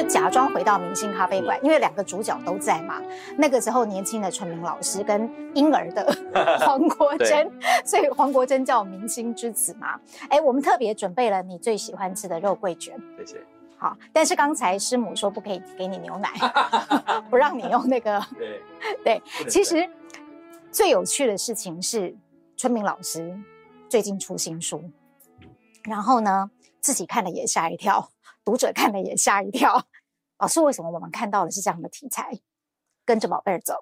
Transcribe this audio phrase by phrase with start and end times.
[0.00, 3.02] 就假装回到明星咖啡馆，因为两个主角都在嘛。
[3.36, 6.10] 那个时候年轻的春明老师跟婴儿的
[6.64, 7.52] 黄国珍，
[7.84, 10.00] 所以黄国珍叫明星之子嘛。
[10.30, 13.44] 哎，我们特别准备了你最喜欢吃的肉桂卷，谢谢。
[13.76, 16.30] 好，但是刚才师母说不可以给你牛奶，
[17.28, 18.18] 不让你用那个。
[19.04, 19.86] 对对，其实
[20.72, 22.16] 最有趣的事情是
[22.56, 23.38] 春明老师
[23.86, 24.82] 最近出新书，
[25.84, 28.08] 然后呢，自己看了也吓一跳。
[28.42, 29.80] 读者看了也吓一跳，
[30.40, 32.40] 老师，为什么我们看到的是这样的题材？
[33.04, 33.74] 跟着宝贝儿走。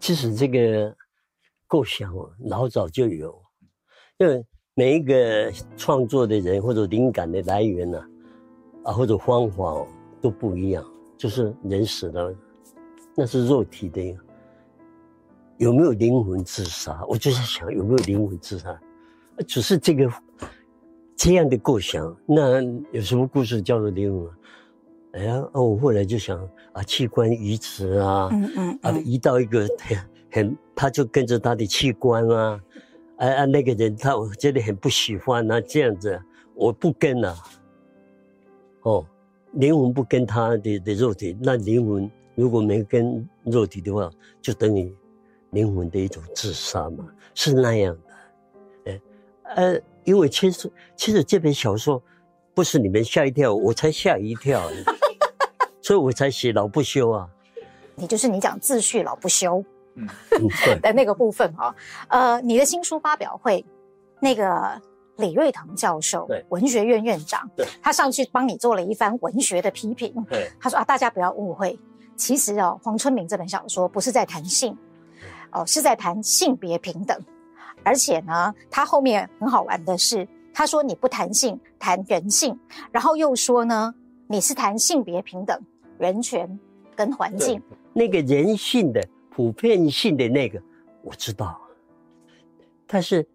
[0.00, 0.96] 其实这个
[1.66, 3.38] 构想老早就有，
[4.16, 4.42] 因为
[4.74, 8.02] 每一个创作的人或者灵感的来源呢，
[8.82, 9.86] 啊或者方法
[10.22, 10.82] 都不一样。
[11.18, 12.34] 就是人死了，
[13.14, 14.18] 那是肉体的，
[15.58, 17.04] 有没有灵魂自杀？
[17.06, 18.80] 我就在想有没有灵魂自杀，
[19.46, 20.10] 只是这个。
[21.14, 24.28] 这样的构想，那有什么故事叫做灵魂？
[25.12, 26.38] 哎呀，我后来就想
[26.72, 28.94] 啊，器官移植啊，嗯嗯，嗯。
[28.94, 29.98] 啊，移到一个很
[30.30, 32.60] 很，他就跟着他的器官啊，
[33.18, 36.20] 哎啊，那个人他我觉得很不喜欢啊，这样子
[36.54, 37.36] 我不跟了，
[38.82, 39.06] 哦，
[39.52, 44.10] 灵魂不跟他的的肉体，那灵魂如果没跟肉体的话，
[44.40, 44.94] 就等于
[45.50, 47.96] 灵魂的一种自杀嘛，是那样
[48.84, 49.00] 的，哎，
[49.56, 49.80] 呃。
[50.04, 52.02] 因为其实其实这本小说
[52.54, 54.60] 不是你们吓一跳，我才吓一跳，
[55.82, 57.28] 所以我才写老不休啊。
[57.94, 59.62] 你就是你讲自序老不休，
[59.96, 60.08] 嗯，
[60.80, 61.74] 的那个部分哈、哦。
[62.08, 63.62] 呃，你的新书发表会，
[64.20, 64.80] 那个
[65.16, 70.14] 李瑞堂教授，对，文学院院长，对，他上去帮你做了一番文学的批评。
[70.30, 71.78] 对，他说啊，大家不要误会，
[72.16, 74.76] 其实哦，黄春明这本小说不是在谈性，
[75.50, 77.18] 哦，是在谈性别平等。
[77.84, 82.58] 而且呢，他后面很好玩的是，他说你不谈性，谈人性，
[82.90, 83.92] 然后又说呢，
[84.28, 85.60] 你是谈性别平等、
[86.02, 86.58] 人权
[86.96, 87.62] 跟环境。
[87.92, 90.60] 那个人性的普遍性的那个
[91.02, 91.60] 我知道，
[92.86, 93.26] 但是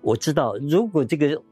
[0.00, 1.42] 我知道，如果这个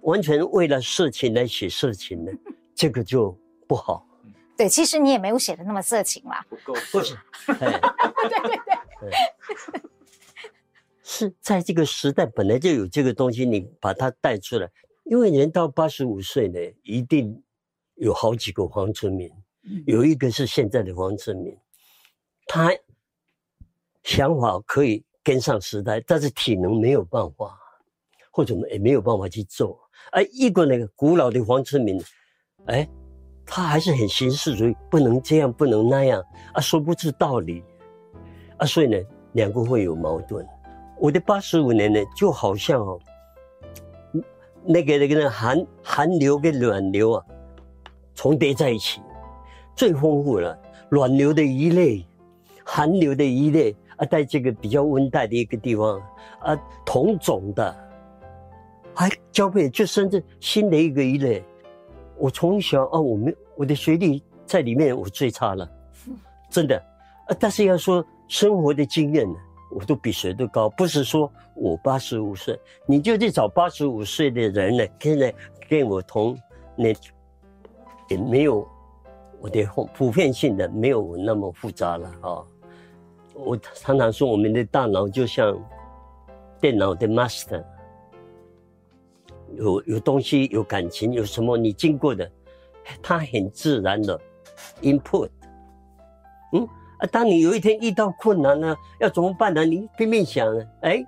[0.00, 2.32] 完全为了色情来写色情呢，
[2.74, 3.36] 这个就
[3.66, 4.06] 不好。
[4.56, 6.44] 对，其实你也没有写的那么色情啦。
[6.48, 7.16] 不够，不是。
[7.46, 8.74] 对对对。
[9.00, 9.82] 对
[11.04, 14.70] 是在这个时代本来就有这个东西，你把它带出来，
[15.04, 17.42] 因为人到八十五岁呢，一定
[17.96, 19.30] 有好几个黄春明，
[19.86, 21.56] 有一个是现在的黄春明，
[22.46, 22.70] 他
[24.02, 27.56] 想法可以跟上时代，但是体能没有办法，
[28.30, 29.78] 或者也没有办法去做。
[30.10, 32.02] 而一个那个古老的黄春明，
[32.66, 32.88] 哎，
[33.46, 36.20] 他还是很形式主义，不能这样，不能那样，
[36.52, 37.62] 啊，说不出道理，
[38.56, 38.98] 啊，所以呢，
[39.34, 40.44] 两个会有矛盾。
[40.98, 42.98] 我的八十五年呢，就好像哦，
[44.64, 47.24] 那个那个寒寒流跟暖流啊，
[48.14, 49.00] 重叠在一起，
[49.74, 50.58] 最丰富了。
[50.88, 52.06] 暖流的一类，
[52.64, 56.00] 寒流的一类啊，在这个比较温带的一个地方
[56.40, 57.74] 啊，同种的，
[58.94, 61.42] 还交配就生着新的一个一类。
[62.18, 65.68] 我从小啊，我们我的学历在里面我最差了，
[66.50, 66.76] 真的
[67.26, 67.36] 啊。
[67.40, 69.36] 但是要说生活的经验呢。
[69.74, 75.32] 我都比谁都高，不是说我八十五岁，你就去找八十五岁的人呢，跟来
[75.66, 76.38] 跟我同
[76.76, 76.92] 那
[78.10, 78.68] 也没有
[79.42, 82.44] 我的普遍性的没有那么复杂了啊。
[83.34, 85.58] 我常常说，我们的大脑就像
[86.60, 87.64] 电脑的 master，
[89.56, 92.30] 有有东西有感情，有什么你经过的，
[93.02, 94.18] 它很自然的
[94.80, 95.28] input，
[96.52, 96.68] 嗯。
[96.98, 99.64] 啊，当你有一天遇到困难呢，要怎么办呢？
[99.64, 101.04] 你拼命想呢，哎，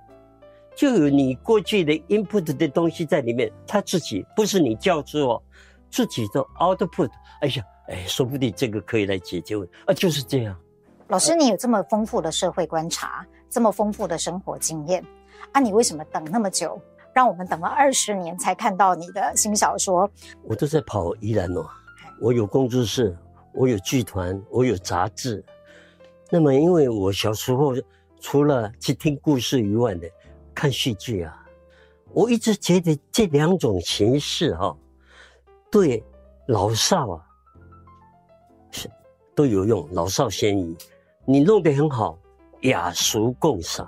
[0.75, 5.41] 就有你过去的 input 的东西在里面，它自己不是你教之哦，
[5.89, 7.09] 自己的 output。
[7.39, 10.57] 哎呀，哎，说不定这个可以来解决啊，就是这样。
[11.07, 15.05] 老师，你有这么丰富的社会观察，这么丰富的生活经验，
[15.51, 16.81] 啊，你为什么等那么久，
[17.13, 20.09] 让我们等了二十年才看到你的新小说？
[20.43, 21.63] 我都在跑宜兰哦，
[22.19, 23.15] 我有工作室，
[23.53, 25.45] 我有剧团，我有杂志。
[26.31, 27.75] 那么，因为我小时候
[28.19, 30.09] 除了去听故事以外的，
[30.55, 31.45] 看戏剧啊，
[32.11, 34.75] 我一直觉得这两种形式哈、啊，
[35.69, 36.03] 对
[36.47, 37.24] 老少啊是
[39.35, 40.75] 都有用，老少咸宜。
[41.25, 42.17] 你弄得很好，
[42.61, 43.87] 雅俗共赏。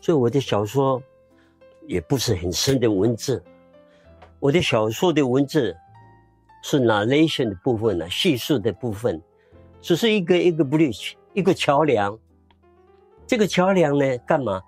[0.00, 1.02] 所以我的小说
[1.86, 3.42] 也不是很深的文字，
[4.40, 5.76] 我的小说的文字
[6.62, 9.20] 是 narration 的部分呢、啊，叙述的部分，
[9.80, 11.12] 只是一个一个 bridge。
[11.34, 12.18] 一个桥梁，
[13.24, 14.60] 这个桥梁呢，干嘛？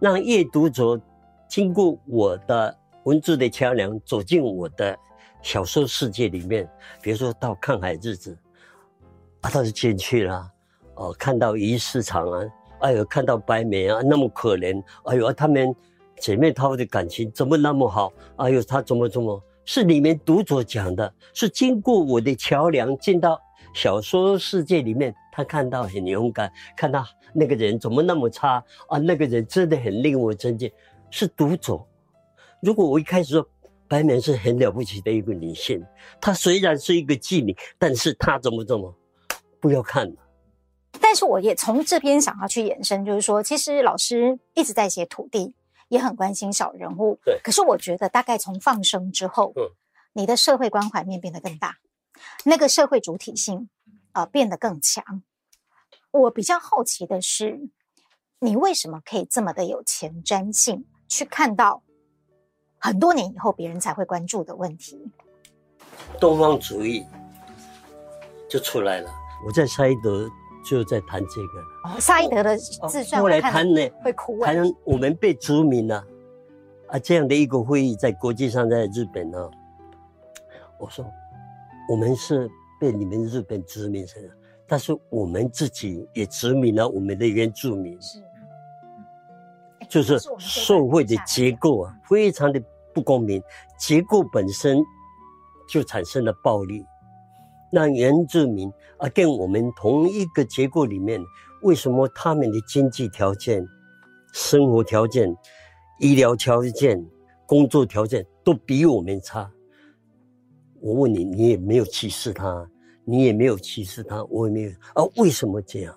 [0.00, 0.98] 让阅读者
[1.46, 4.96] 经过我的文字的桥梁，走进我的
[5.42, 6.66] 小说世界里面，
[7.02, 8.38] 比如说到看海日子，
[9.44, 10.50] 啊，他就进去了，
[10.94, 12.40] 哦，看到鱼市场啊，
[12.80, 15.76] 哎呦，看到白眉啊，那么可怜，哎呦，他们
[16.18, 18.10] 姐妹淘的感情怎么那么好？
[18.36, 19.38] 哎呦，他怎么怎么？
[19.66, 23.38] 是里面读者讲的，是经过我的桥梁进到
[23.74, 27.04] 小说世界里面，他看到很勇敢，看到
[27.34, 28.96] 那个人怎么那么差啊？
[28.96, 30.72] 那个人真的很令我尊敬，
[31.10, 31.78] 是读者。
[32.62, 33.46] 如果我一开始说。
[33.86, 35.84] 白眉是很了不起的一个女性，
[36.18, 38.92] 她虽然是一个妓女，但是她怎么怎么，
[39.64, 40.14] 不要看了。
[41.00, 45.54] 但是我也从这边想要去延伸，就是说，其实老师一直在写土地，
[45.88, 47.18] 也很关心小人物。
[47.24, 47.40] 对。
[47.42, 49.70] 可是我觉得，大概从放生之后，嗯，
[50.12, 51.78] 你的社会关怀面变得更大，
[52.44, 53.70] 那个社会主体性
[54.12, 55.22] 啊、呃、变得更强。
[56.10, 57.58] 我比较好奇的是，
[58.40, 61.82] 你为什么可以这么的有前瞻性去看到？
[62.78, 65.10] 很多年以后，别人才会关注的问题，
[66.20, 67.02] 东方主义
[68.46, 69.23] 就出来了。
[69.44, 70.28] 我在沙伊德
[70.64, 71.66] 就在谈这个了。
[71.84, 74.40] 哦，萨伊德的自传，后来谈呢，会哭。
[74.42, 76.04] 谈我们被殖民了
[76.88, 79.50] 啊，这样的一个会议在国际上，在日本呢。
[80.78, 81.04] 我说，
[81.88, 82.50] 我们是
[82.80, 84.12] 被你们日本殖民的，
[84.66, 88.00] 但是我们自己也殖民了我们的原住民。
[88.00, 88.22] 是，
[89.88, 92.62] 就是社会的结构啊，非常的。
[92.94, 93.42] 不公平，
[93.76, 94.78] 结构本身
[95.68, 96.86] 就产生了暴力。
[97.74, 101.20] 那原住民啊，跟我们同一个结构里面，
[101.62, 103.66] 为什么他们的经济条件、
[104.32, 105.36] 生活条件、
[105.98, 107.04] 医疗条件、
[107.48, 109.50] 工作条件都比我们差？
[110.80, 112.70] 我问你，你也没有歧视他，
[113.04, 115.02] 你也没有歧视他，我也没有啊？
[115.16, 115.92] 为什么这样？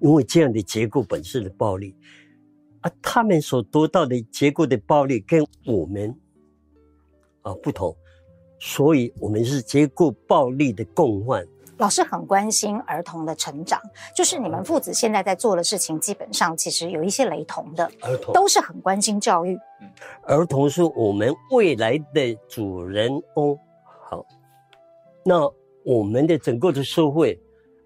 [0.00, 1.94] 因为这样的结构本身的暴力
[2.80, 6.18] 啊，他们所得到的结构的暴力跟我们。
[7.42, 7.96] 啊，不同，
[8.58, 11.46] 所以我们是结构暴力的共患。
[11.78, 13.80] 老师很关心儿童的成长，
[14.12, 17.84] 就是你们父子现在在做的事情，基本上其实有一些雷同的。
[18.00, 19.56] 儿童都是很关心教育。
[20.22, 23.56] 儿童是我们未来的主人翁。
[24.10, 24.26] 好，
[25.24, 25.48] 那
[25.84, 27.40] 我们的整个的社会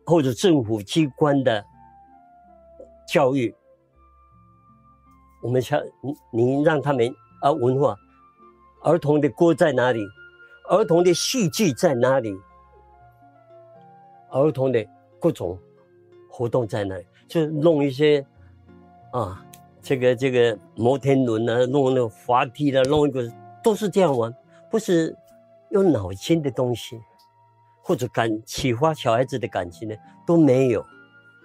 [0.07, 1.63] 或者政府机关的
[3.07, 3.55] 教育，
[5.43, 6.15] 我们想你
[6.57, 7.95] 你让他们啊文化。
[8.85, 10.01] 儿童的锅在哪里？
[10.73, 12.35] 儿童的戏剧在哪里？
[14.31, 14.83] 儿童的
[15.21, 15.59] 各种
[16.31, 17.07] 活动在哪里？
[17.29, 18.25] 就弄一些
[19.13, 19.45] 啊，
[19.83, 23.31] 这个这个摩天轮啊，弄那个滑梯的，弄一个
[23.63, 24.35] 都是这样玩，
[24.71, 25.15] 不是
[25.73, 26.99] 用脑筋的东西，
[27.83, 29.95] 或者感启发小孩子的感情呢，
[30.27, 30.81] 都没有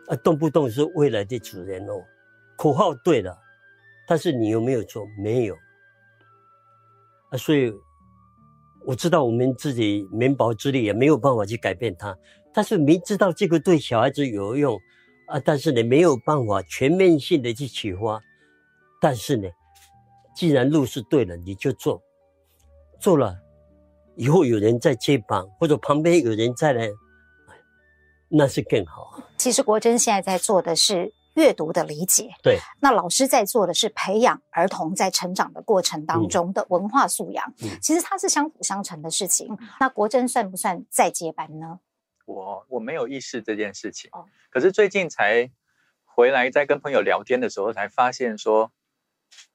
[0.07, 2.01] 啊，动不动是未来的主人哦，
[2.56, 3.38] 口号对了，
[4.07, 5.06] 但是你有没有做？
[5.18, 5.56] 没有。
[7.29, 7.74] 啊，所以
[8.88, 12.18] 我知道我们自己绵薄之力也没有办法去改变它，
[12.54, 14.80] 但是明知道这个对小孩子有用
[15.28, 18.22] 啊，但是呢没有办法全面性的去启发，
[19.01, 19.50] 但是呢，
[20.34, 22.01] 既然路是对了，你就做，
[22.98, 23.36] 做了
[24.16, 26.80] 以后有人在接棒，或者旁边有人在呢，
[28.30, 29.22] 那是更好。
[29.38, 31.12] 其实国珍现在在做的是。
[31.38, 32.60] 阅读的理解，对。
[32.82, 39.48] 那老师在做的是培养儿童在成长的过程当中的文化素养，嗯、其实它是相辅相成的事情。
[39.51, 41.79] 嗯、那国珍算不算在接班呢？
[42.25, 45.51] 我我没有意识这件事情，哦、可是最近才
[46.03, 48.72] 回来，在跟朋友聊天的时候，才发现说，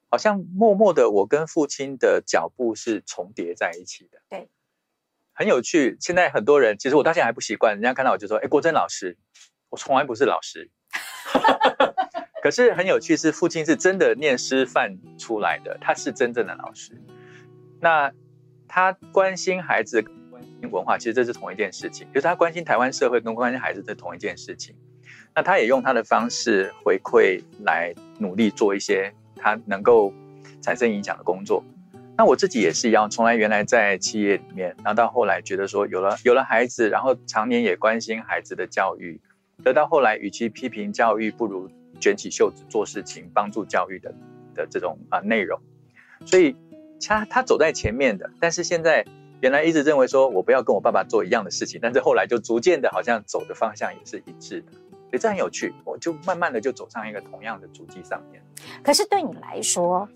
[0.09, 4.23] 好像默默的，我跟父亲的脚步是重叠在一起的。
[4.31, 4.49] 对，
[5.33, 5.99] 很有趣。
[6.01, 9.19] 现在很多人，其实我到现在还不习惯，人家看到我就说：“哎，国珍老师。”
[9.71, 10.71] 我从来不是老师。
[12.43, 17.01] 可是很有趣，是父亲是真的念师范出来的，他是真正的老师。
[17.81, 18.13] 那
[18.67, 22.05] 他关心孩子、关心文化，其实这是同一件事情。
[22.13, 24.75] 就是他关心台湾社会跟关心孩子是同一件事情。
[25.33, 30.13] 那他也用他的方式回馈来努力做一些他能够
[30.61, 31.65] 产生影响的工作。
[32.17, 39.21] 那我自己也是一样，从来原来在企业里面，然后到后来觉得说有了有了孩子，然后常年也关心孩子的教育。
[39.63, 41.71] 得到后来，与其批评教育，不如
[42.02, 44.12] 卷起袖子做事情，帮助教育的
[44.56, 45.61] 的这种啊内容。
[46.26, 46.56] 所以
[47.00, 49.06] 他他走在前面的，但是现在
[49.40, 54.73] 原来一直认为说我不要跟我爸爸做一样的事情，但是后来就逐渐的，好像走的方向也是一致的。
[54.73, 58.42] 所以这很有趣，我就慢慢的就走上一个同样的足迹上面。
[58.82, 60.09] 可是对你来说，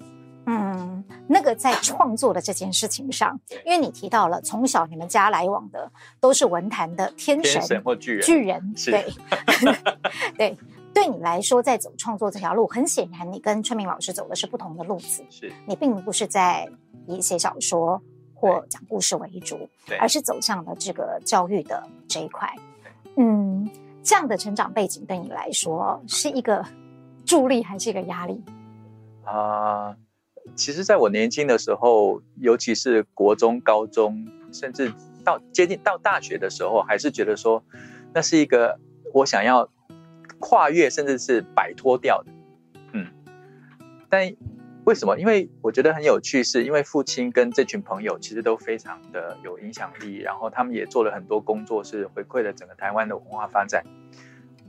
[0.47, 9.07] 嗯，那个在创作的这件事情上，因为你提到了从小你们家来往的都是文坛的天神，天神或巨人，巨人，对
[10.39, 10.57] 对，
[10.97, 15.23] 对你来说，在走创作这条路，很显然，你跟春明老师走的是不同的路子。
[15.29, 16.67] 是，你并不是在
[17.07, 18.01] 以写小说，
[18.35, 19.69] 或讲故事为主，
[20.01, 22.51] 而是走向了这个教育的这一块。
[23.19, 23.69] 嗯，
[24.03, 26.65] 这样的成长背景对你来说是一个
[27.27, 28.43] 助力还是一个压力？
[29.25, 29.97] 啊、呃，
[30.55, 34.91] 其实，在我年轻的时候，尤其是国中、高中，甚至
[35.23, 37.63] 到接近到大学的时候，还是觉得说，
[38.15, 38.81] 那是一个
[39.13, 39.69] 我想要
[40.39, 42.33] 跨越，甚至是摆脱掉的。
[42.93, 43.07] 嗯，
[44.09, 44.33] 但
[44.85, 45.19] 为什么？
[45.19, 53.85] 因为我觉得很有趣，是因为父亲跟这群朋友其实都非常的有影响力，然后他们也做了很多工作，是回馈了整个台湾的文化发展。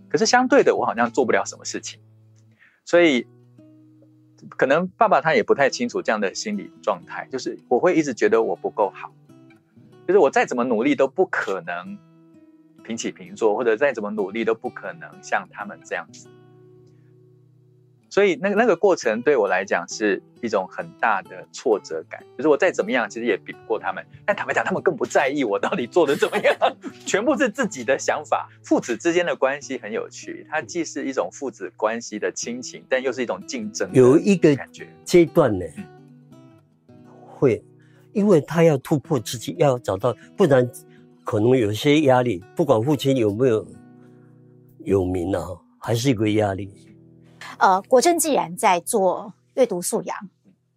[0.09, 1.99] 可是相对的，我好像做不了什么事情，
[2.85, 3.27] 所以。
[4.55, 9.11] 可能爸爸他也不太清楚这样的心理状态，就是我会一直觉得我不够好，
[10.07, 11.97] 就是我再怎么努力都不可能
[12.87, 16.29] 平起平坐，或者再怎么努力都不可能像他们这样子。
[18.09, 24.03] 所以那个那个过程对我来讲是一种很大的挫折感，就是我再怎么样，其实也比不过他们。
[24.25, 26.55] 但坦白讲，他们更不在意我到底做的怎么样，
[27.05, 28.49] 全部是自己的想法。
[28.63, 33.89] 父子之间的关系很有趣，它既是一种父子关系的亲情，但又是一种竞争。
[33.93, 35.65] 有一个感觉阶段呢，
[37.25, 37.61] 会，
[38.13, 40.67] 因为他要突破自己，要找到，不然
[41.27, 42.41] 可能有些压力。
[42.55, 43.67] 不管父亲有没有
[44.85, 45.45] 有名啊，
[45.77, 46.71] 还是一个压力。
[47.57, 50.17] 呃，国珍既然在做阅读素养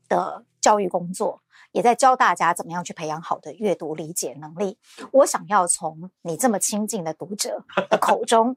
[0.08, 1.40] 的教育工作，
[1.70, 4.76] 也在教大家怎么样去培养好的阅读理解能力。
[5.12, 8.56] 我想要从你这么亲近的读者的口中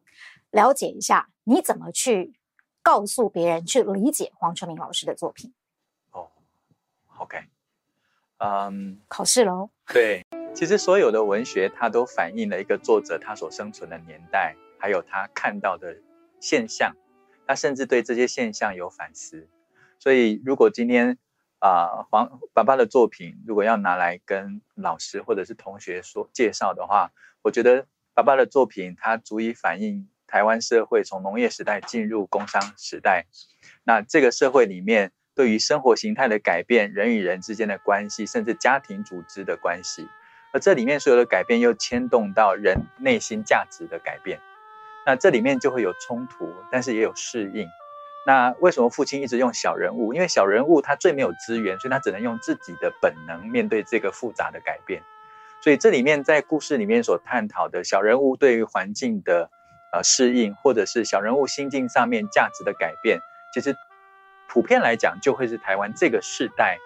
[0.49, 2.33] 了解一下，你怎么去
[2.81, 5.53] 告诉别人去理解黄春明老师的作品？
[6.09, 6.27] 哦
[7.19, 7.37] ，OK，
[8.43, 9.69] 嗯，考试喽。
[9.87, 15.95] 对，其实所有的文学，它都反映了一个作者他所生存的年代，还有他看到的
[16.41, 16.93] 现象。
[17.45, 19.49] 他甚至对这些现象有反思，
[19.99, 21.17] 所以如果今天
[21.59, 33.25] 啊、呃、黄爸爸的作品如果要拿来跟老师或者是同学说介绍的话，我觉得爸爸的作品它足以反映台湾社会从农业时代进入工商时代，
[33.83, 40.07] 那这个社会里面对于生活形态的改变、人与人之间的关系，甚至家庭组织的关系，
[40.53, 44.39] 而这里面所有的改变又牵动到人内心价值的改变。
[45.05, 47.67] 那这里面就会有冲突，但是也有适应。
[48.25, 50.13] 那为什么父亲一直用小人物？
[50.13, 55.03] 因为小人物他最没有资源，所以他只能用自己的本能面对这个复杂的改变。
[55.61, 59.49] 所以这里面在故事里面所探讨的小人物对于环境的
[59.91, 63.19] 呃适应，或者是小人物心境上面价值的改变，
[63.53, 63.75] 其实
[64.53, 66.77] 普遍来讲就会是台湾这个世代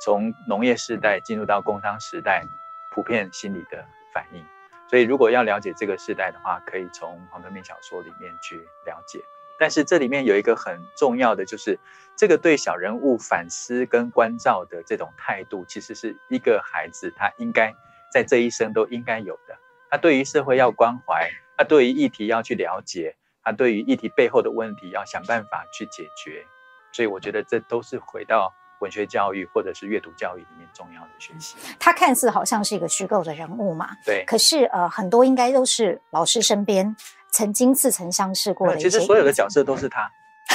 [0.00, 2.42] 从农业时代进入到工商时代
[2.90, 4.44] 普遍心理的反应。
[4.90, 9.20] 所以，如果要了解这个世代的话，可以从黄春明小说里面去了解。
[9.56, 11.78] 但是，这里面有一个很重要的，就是
[12.16, 17.72] 这个对小人物反思跟关照的这种态度，其实是一个孩子他应该
[18.12, 19.56] 在这一生都应该有的。
[19.88, 23.14] 他对于社会要关怀，他对于议题要去了解，
[23.44, 26.44] 他对于议题背后的问题要想办法去解决。
[26.92, 28.52] 所以，我觉得这都是回到。
[28.80, 34.24] 文学教育或者是阅读教育里面重要的学习，他看似好像是一个虚构的人物嘛，对。
[34.26, 36.96] 可是呃，很多应该都是老师身边
[37.30, 38.76] 曾经似曾相识过的。
[38.76, 40.10] 其实所有的角色都是他。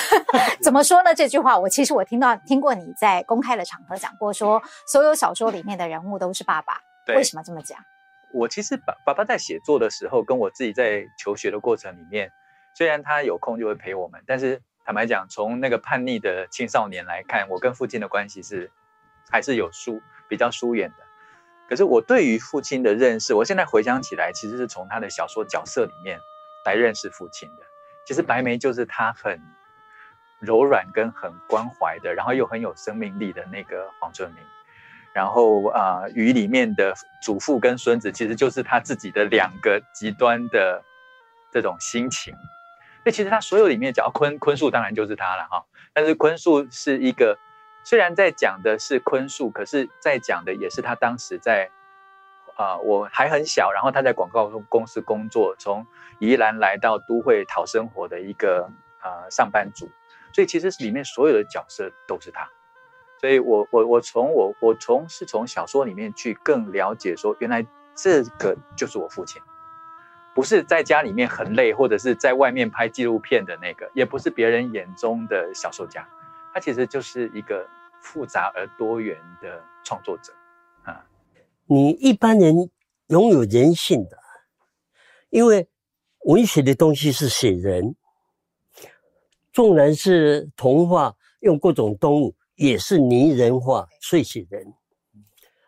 [0.62, 1.15] 怎么说呢？
[1.15, 6.82] 这句话我其实我听到听过你在公开的场合讲过说，说所有小说里面的人物都是爸爸。
[7.06, 7.15] 对。
[7.15, 7.79] 为什么这么讲？
[8.34, 12.29] 我其实爸爸爸在写作的时候，跟我自己在求学的过程里面，
[12.75, 14.62] 虽然他有空就会陪我们，但是。
[14.88, 18.72] 坦白讲，从那个叛逆的青少年来看，我跟父亲的关系是
[19.29, 21.03] 还是有疏比较疏远的。
[21.67, 26.17] 可是我对于父亲的认识，我现在回想起来，其实是从他的小说角色里面
[26.63, 27.65] 来认识父亲的。
[28.06, 29.41] 其实白眉就是他很
[30.39, 34.39] 柔软跟很关怀的，然后又很有生命力的那个黄春明。
[35.13, 40.82] 然后啊，呃，里面的祖父跟孙子，其实就是他自己的两个极端的
[41.51, 42.34] 这种心情。
[43.07, 45.63] 所以其实他所有里面讲坤坤树，当然就是他了哈。
[45.93, 47.39] 但是坤树是一个，
[47.85, 51.71] 虽然在讲的是坤树，可是在讲的也是他当时在
[52.57, 55.87] 啊、我还很小，然后他在广告公司工作，从
[56.19, 59.89] 宜兰来到都会讨生活的一个啊、上班族。
[60.33, 62.49] 所以其实里面所有的角色都是他。
[63.21, 69.41] 所以我我我从我我从是从小说里面去更了解说，原来这个就是我父亲。
[70.38, 76.08] 不是在家里面很累，或者是在外面拍纪录片的那个，也不是别人眼中的小说家，
[76.53, 77.67] 他其实就是一个
[78.03, 80.32] 复杂而多元的创作者
[80.84, 81.03] 啊。
[81.65, 82.70] 你一般人
[83.08, 84.20] 拥有人性的，
[85.32, 85.67] 因为
[86.25, 87.96] 文学的东西是写人，
[89.51, 94.72] 纵然是童话，用各种动物也是拟人化，所以写人。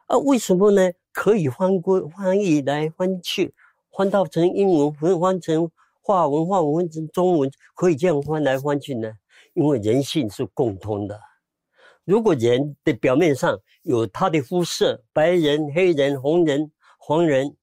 [0.06, 0.92] 啊，为什么呢？
[1.12, 3.56] 可以翻过翻译来翻去，
[4.00, 9.12] 翻到成英文，翻翻成华文，华文翻成中文，可以这样翻来翻去呢？
[9.54, 11.20] 因为人性是共通的。
[12.06, 17.54] 如果人的表面上有他的肤色，白人、黑人、红人、黄人，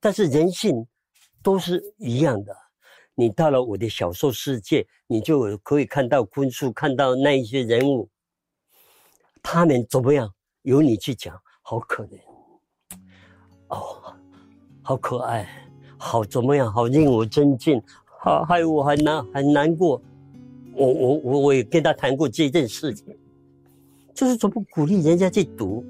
[0.00, 0.84] 但是人性
[1.40, 2.52] 都是一样的。
[3.14, 8.10] 你到了我的小说世界，你就可以看到坤树，看到那一些人物，
[9.40, 10.34] 他们怎么样？
[10.62, 12.18] 由你去讲，好可怜，
[13.68, 14.16] 哦，
[14.82, 15.48] 好可爱，
[15.96, 16.72] 好怎么样？
[16.72, 17.80] 好令我尊敬，
[18.20, 20.00] 好害我很难很难过。
[20.74, 23.14] 我我我我也跟他谈过这件事情，
[24.14, 25.84] 就是怎么鼓励人家去读，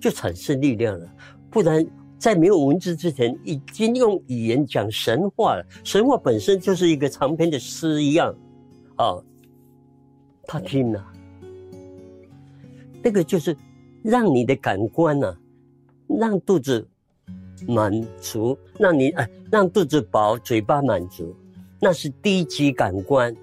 [0.00, 1.08] 就产生力量了。
[1.50, 1.84] 不然
[2.18, 5.66] 在没有文字之前，已经用语言讲神话了。
[5.82, 8.32] 神话本身就是一个长篇的诗一样，
[8.96, 9.16] 啊，
[10.44, 11.04] 他听了，
[13.02, 13.56] 那个就是
[14.02, 15.38] 让你的感官呢、啊，
[16.06, 16.86] 让肚子
[17.66, 21.34] 满足，让你哎，让肚子饱，嘴巴满足，
[21.80, 23.34] 那是低级感官。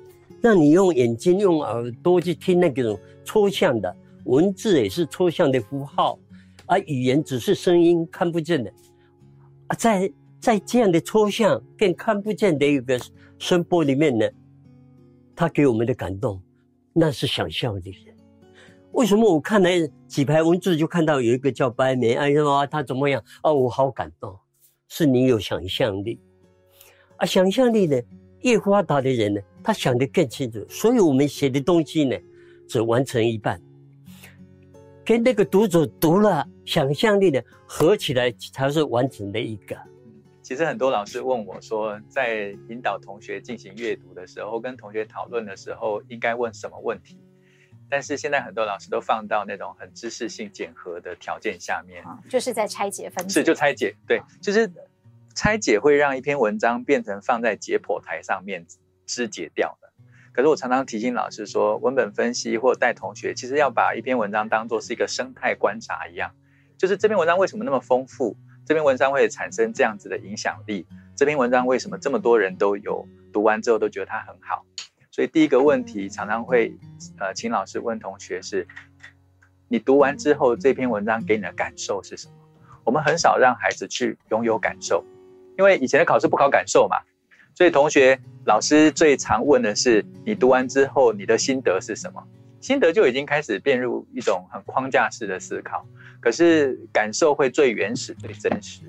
[0.42, 6.18] 让你用眼睛、用耳朵去听那种抽象的文字，也是抽象的符号，
[6.66, 8.72] 而语言只是声音，看不见的。
[9.68, 10.10] 啊，在
[10.40, 12.98] 在这样的抽象跟看不见的一个
[13.38, 14.26] 声波里面呢，
[15.36, 16.42] 他给我们的感动，
[16.94, 17.94] 那是想象力。
[18.92, 19.70] 为什么我看了
[20.08, 23.24] 几排文字就看到有一个叫白眉，哎呀，他怎么样？
[23.44, 24.38] 哦，我好感动，
[24.88, 26.20] 是你有想象力。
[27.18, 28.02] 啊，想象力呢？
[28.42, 32.16] 越发达的人呢，他想得更清楚，所以我们写的东西呢，
[32.70, 33.62] 只完成一半，
[35.04, 39.76] 跟那个读者读了，想象力呢合起来才是完整的一个。
[40.42, 47.20] 其实很多老师问我说，在引导同学进行阅读的时候，跟同学讨论的时候，应该问什么问题？
[47.90, 54.72] 但是现在很多老师都放到那种很知识性检核的条件下面，就是在拆解分析，是就拆解，对，就是。
[55.36, 58.66] 拆解会让一篇文章变成放在解剖台上面
[59.06, 59.90] 肢解掉的。
[60.34, 66.32] 可是我常常提醒老师说，文本分析或带同学，其实要把一篇文章当作是一个生态观察一样，
[66.78, 74.66] 就是这篇文章为什么那么丰富，这篇文章会产生这样子的影响力，这篇文章为什么这么多人都有读完之后都觉得它很好。
[75.20, 76.74] 所以第一个问题常常会
[77.18, 78.66] 呃请老师问同学是：
[79.68, 82.34] 你读完之后这篇文章给你的感受是什么？
[82.86, 85.04] 我们很少让孩子去拥有感受。
[85.58, 86.96] 因为以前的考试不考感受嘛，
[87.54, 92.26] 所以同学老师最常问的是你读完之后你的心得是什么？
[92.62, 95.86] 心得就已经开始变入一种很框架式的思考，
[96.22, 98.84] 可是感受会最原始、最真实。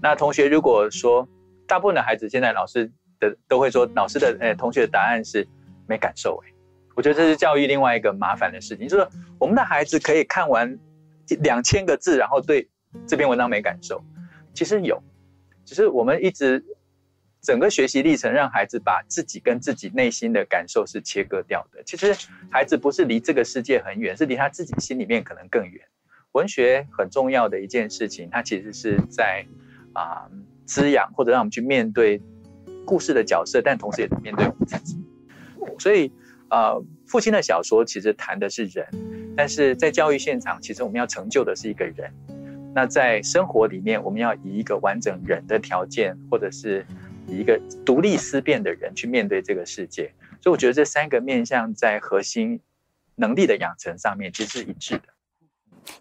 [0.00, 1.28] 那同学如果说，
[1.66, 5.44] 大部分的孩子现在老师的都会说，老师的诶同学的答案是
[5.88, 6.54] 没感受诶，
[6.94, 9.06] 我觉得这是教育另外一个麻烦的事情，就是
[9.38, 10.78] 我们的孩子可以看完
[11.42, 12.68] 两千个字，然后对
[13.06, 14.02] 这篇文章没感受，
[14.54, 15.02] 其实有。
[15.64, 16.64] 只是我们一直
[17.42, 21.82] 整个学习历程，让孩子把自己跟自己内心的感受是切割掉的。
[21.84, 22.14] 其实
[22.50, 25.84] 孩子不是离这个世界很远，是离他自己心里面可能更远。
[26.32, 29.44] 文学很重要的一件事情，它其实是在
[29.92, 30.28] 啊、
[30.66, 32.22] 滋养或者让我们去面对
[32.84, 35.02] 故事的角色，但同时也面对我们自己。
[35.78, 36.10] 所以
[36.48, 38.86] 啊、呃，父亲的小说其实谈的是人，
[39.36, 42.12] 但是在教育现场，其实我们要成就的是一个人。
[42.74, 46.86] 那在生活里面，我们要以一个完整人的条件，或者是
[47.26, 50.12] 以一个独立思辨的人去面对这个世界。
[50.42, 52.60] 所以我觉得这三个面向在核心
[53.14, 55.04] 能力的养成上面其实是一致的。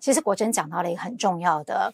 [0.01, 1.93] 其实国珍讲到了一个很重要的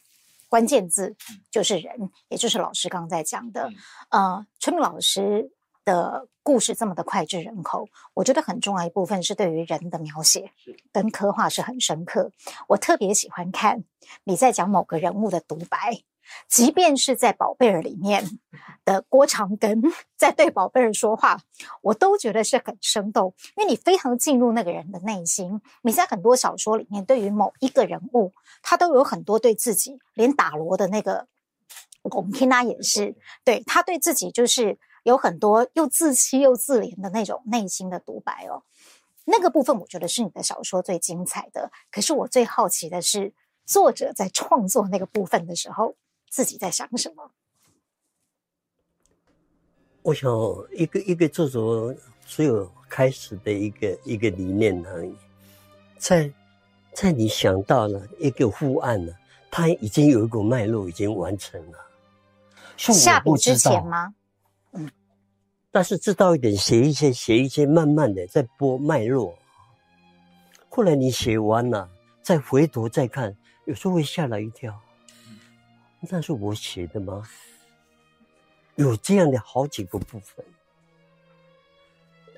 [0.49, 1.15] 关键字，
[1.51, 3.69] 就是人，也就是老师刚刚在讲的。
[4.09, 5.51] 呃，春明老师
[5.83, 10.51] 的故事这么的脍炙人口，我觉得很重要一部分是对于人的描写
[10.91, 12.31] 跟刻画是很深刻。
[12.67, 13.83] 我特别喜欢看
[14.23, 16.03] 你在讲某个人物的独白，
[16.47, 18.39] 即便是在宝贝儿里面
[18.85, 21.39] 的郭长庚在对宝贝儿说话，
[21.81, 25.61] 我都觉得是很生动，因为你非常进入那个人的内心。
[25.81, 31.27] 你在很多小说里面，对于某一个人物，他都有很多对自己，连打锣的那个，
[32.03, 34.77] 我们听他也是，对他对自己就是。
[35.03, 38.63] 有很多又自欺又自怜的那种内心的独白哦，
[39.25, 41.71] 那个部分我觉得是你的小说最精彩的。
[41.91, 43.33] 可是我最好奇的是，
[43.65, 45.95] 作者在创作那个部分的时候，
[46.29, 47.31] 自己在想什么？
[50.03, 50.29] 我想，
[50.71, 55.15] 一个一个作者只有开始的一个一个理念而已，
[55.97, 56.31] 在
[56.93, 59.13] 在你想到了一个护案了，
[59.49, 61.77] 他已经有一个脉络已经完成了。
[62.77, 64.15] 下笔之前吗？
[65.71, 69.33] 但是知道一点，写一些，写一些，慢慢的在播脉络。
[70.69, 71.89] 后来你写完了，
[72.21, 74.77] 再回头再看，有时候会吓了一跳。
[76.09, 77.23] 那是我写的吗？
[78.75, 80.43] 有这样的好几个部分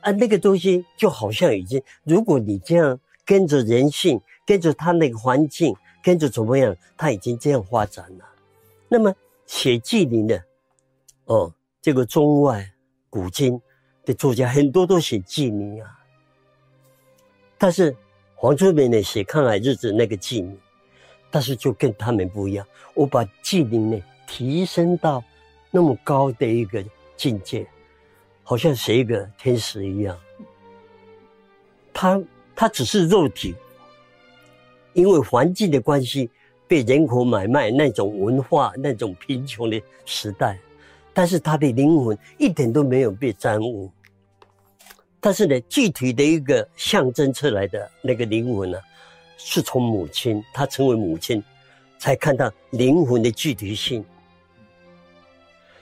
[0.02, 8.26] 啊，那个东西就好像已经，如果你这样跟着人性，跟着他那个环境，跟着怎么样，他已经这样发展了。
[8.90, 9.16] 那么
[9.46, 10.44] 写纪灵的，
[11.26, 12.73] 哦，这个中外
[13.14, 13.62] 古今
[14.04, 16.00] 的作家很多都写妓女啊，
[17.60, 17.96] 但是
[18.34, 20.58] 黄春明呢写抗癌日子那个妓女，
[21.30, 25.24] 但是就跟他们不一样，我把妓女呢提升到。
[25.76, 26.84] 那么高的一个
[27.18, 27.68] 境界，
[28.44, 30.16] 好像是一个天使一样。
[31.92, 32.22] 他
[32.56, 33.56] 他只是肉体，
[34.94, 36.30] 因为环境的关系，
[36.68, 40.60] 被人口买卖那种文化、那种贫穷的时代，
[41.14, 43.92] 但是他的灵魂一点都没有被沾污。
[45.20, 48.78] 但是呢，具体的一个象征出来的那个灵魂呢，
[49.38, 51.42] 是从母亲，他成为母亲，
[51.98, 54.04] 才看到灵魂的具体性。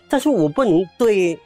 [0.07, 1.39] 但是我不能对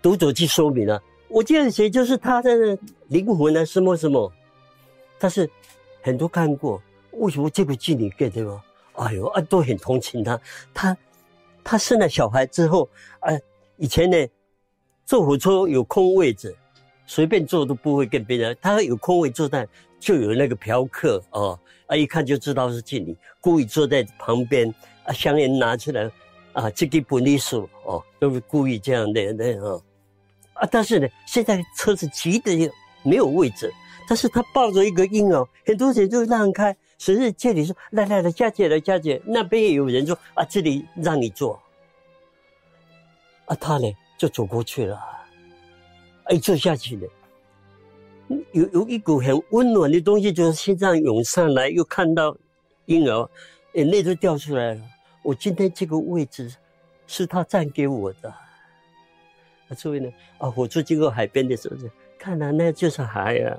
[0.00, 4.30] 读者去说明了，我这样写就是他的灵魂啊，什么什么。
[5.18, 5.50] 但是
[6.02, 6.80] 很多看过，
[7.12, 8.62] 为什么这个剧你给对吗？
[8.94, 10.40] 哎呦啊，都很同情他。
[10.72, 10.96] 他
[11.64, 12.88] 他生了小孩之后，
[13.20, 13.32] 啊，
[13.76, 14.16] 以前呢
[15.04, 16.54] 坐火车有空位置，
[17.06, 18.56] 随便坐都不会跟别人。
[18.60, 19.66] 他有空位坐在，
[19.98, 24.72] 就有那个嫖客哦，啊，一看就知道是经理，故意坐在旁边，
[25.04, 26.10] 啊，香烟拿出来。
[26.52, 29.80] 啊，这个不利索哦，都是故意这样的的哦。
[30.54, 32.68] 啊，但是呢，现在车子挤的
[33.04, 33.72] 没有位置，
[34.08, 41.58] 但是他抱着一个婴儿，很多人就让开，甚至这里说来来来，佳姐来佳姐，那边也有人说啊，这里让你坐。
[43.46, 45.00] 啊，他呢就走过去了，
[46.28, 47.08] 一坐下去了，
[48.52, 52.36] 有有一股很温暖的东西，就是心脏涌上来，又看到
[52.84, 53.30] 婴儿，
[53.72, 54.82] 眼泪都掉出来了。
[55.22, 56.54] 我今天这个位置
[57.06, 58.34] 是他占给我的。
[59.74, 61.76] 所以呢，啊，火车经过海边的时候，
[62.18, 63.56] 看来那就是海啊，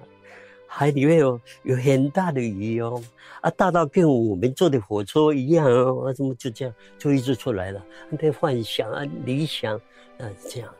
[0.74, 3.04] 海里面有有很大的鱼哦，
[3.42, 7.86] 啊，大到跟我们坐的火车一样哦，啊，怎么就这样就一直出来了？
[8.10, 9.76] 那幻想啊，理想
[10.18, 10.74] 啊，这样，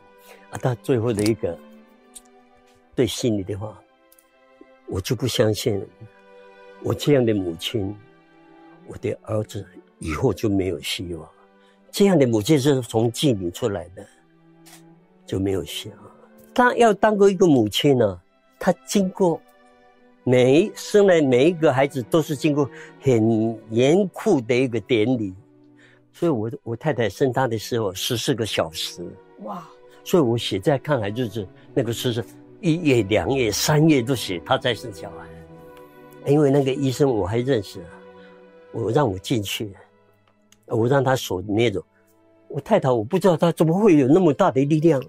[0.50, 1.58] 啊，到最后的一个
[2.94, 3.78] 对心里的话，
[4.86, 5.86] 我就不相信，
[6.82, 7.94] 我这样的母亲，
[8.86, 9.66] 我的儿子。
[10.04, 11.28] 以后就没有希望。
[11.92, 14.04] 这样的母亲是从妓女出来的，
[15.24, 15.98] 就没有希望。
[16.52, 18.20] 当要当过一个母亲呢，
[18.58, 19.40] 她经过
[20.24, 22.68] 每生来每一个孩子都是经过
[23.00, 25.34] 很严酷的一个典礼。
[26.12, 29.02] 所以我我太太生他的时候十四个小时，
[29.44, 29.66] 哇！
[30.04, 32.24] 所以我写在看海日志那个诗是
[32.60, 37.80] 一页、两页、三页都写他在生小孩，因为那个医生我还认识，
[38.72, 39.72] 我让我进去。
[40.66, 41.84] 我让他手捏着，
[42.48, 45.02] 我太太我不知道他怎么会有那么大的力量，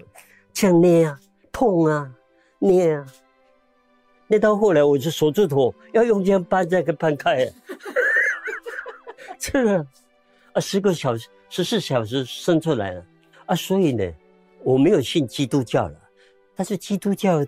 [0.52, 1.18] 这样捏啊，
[1.50, 2.12] 痛啊，
[2.58, 3.06] 捏啊，
[4.26, 7.46] 那到后来我就手指头要用这样扳这个扳开，
[9.38, 9.86] 真的
[10.52, 13.06] 啊，十个小时十四小时生出来了。
[13.46, 14.12] 啊，所以呢，
[14.62, 16.00] 我没有信基督教了，
[16.56, 17.44] 但是基督教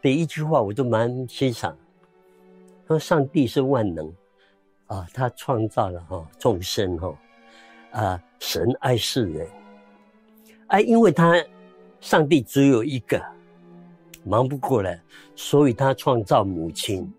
[0.00, 1.76] 的一句话我都蛮欣赏，
[2.86, 4.12] 说上帝是万能
[4.86, 7.18] 啊，他创造了哈众生哈。
[7.90, 9.46] 啊，神爱世人，
[10.68, 11.34] 啊，因为他
[12.00, 13.22] 上帝只有一个，
[14.24, 14.98] 忙不过来，
[15.34, 17.10] 所以他创造母亲。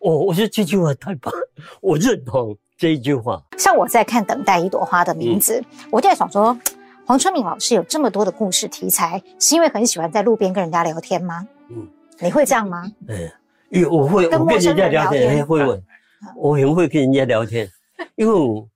[0.00, 1.32] 哦，我觉得这句话太棒，
[1.80, 3.42] 我认同这一句话。
[3.56, 6.56] 像我在看《等待一朵花的名字》，嗯，我就在想说，
[7.04, 11.46] 黄春明老师有这么多的故事题材，是因为很喜欢在路边跟人家聊天吗？
[11.68, 11.88] 嗯，
[12.20, 12.90] 你会这样吗？
[13.08, 13.30] 嗯，
[13.70, 15.82] 因为我会跟陌生人聊天，会问，
[16.36, 17.68] 我很会跟人家聊天，
[18.16, 18.32] 因为。
[18.32, 18.68] 我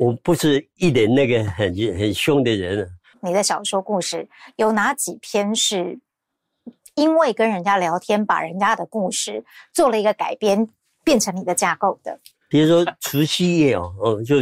[0.00, 2.88] 我不是一点那个很很凶的人啊。
[3.20, 4.26] 你的小说故事
[4.56, 6.00] 有哪几篇是
[6.94, 10.68] 因为跟人家聊天，把人家的故事做了一个改编，
[11.04, 12.20] 变成你的架构的？
[12.48, 14.36] 比如说除夕夜哦， 哦，就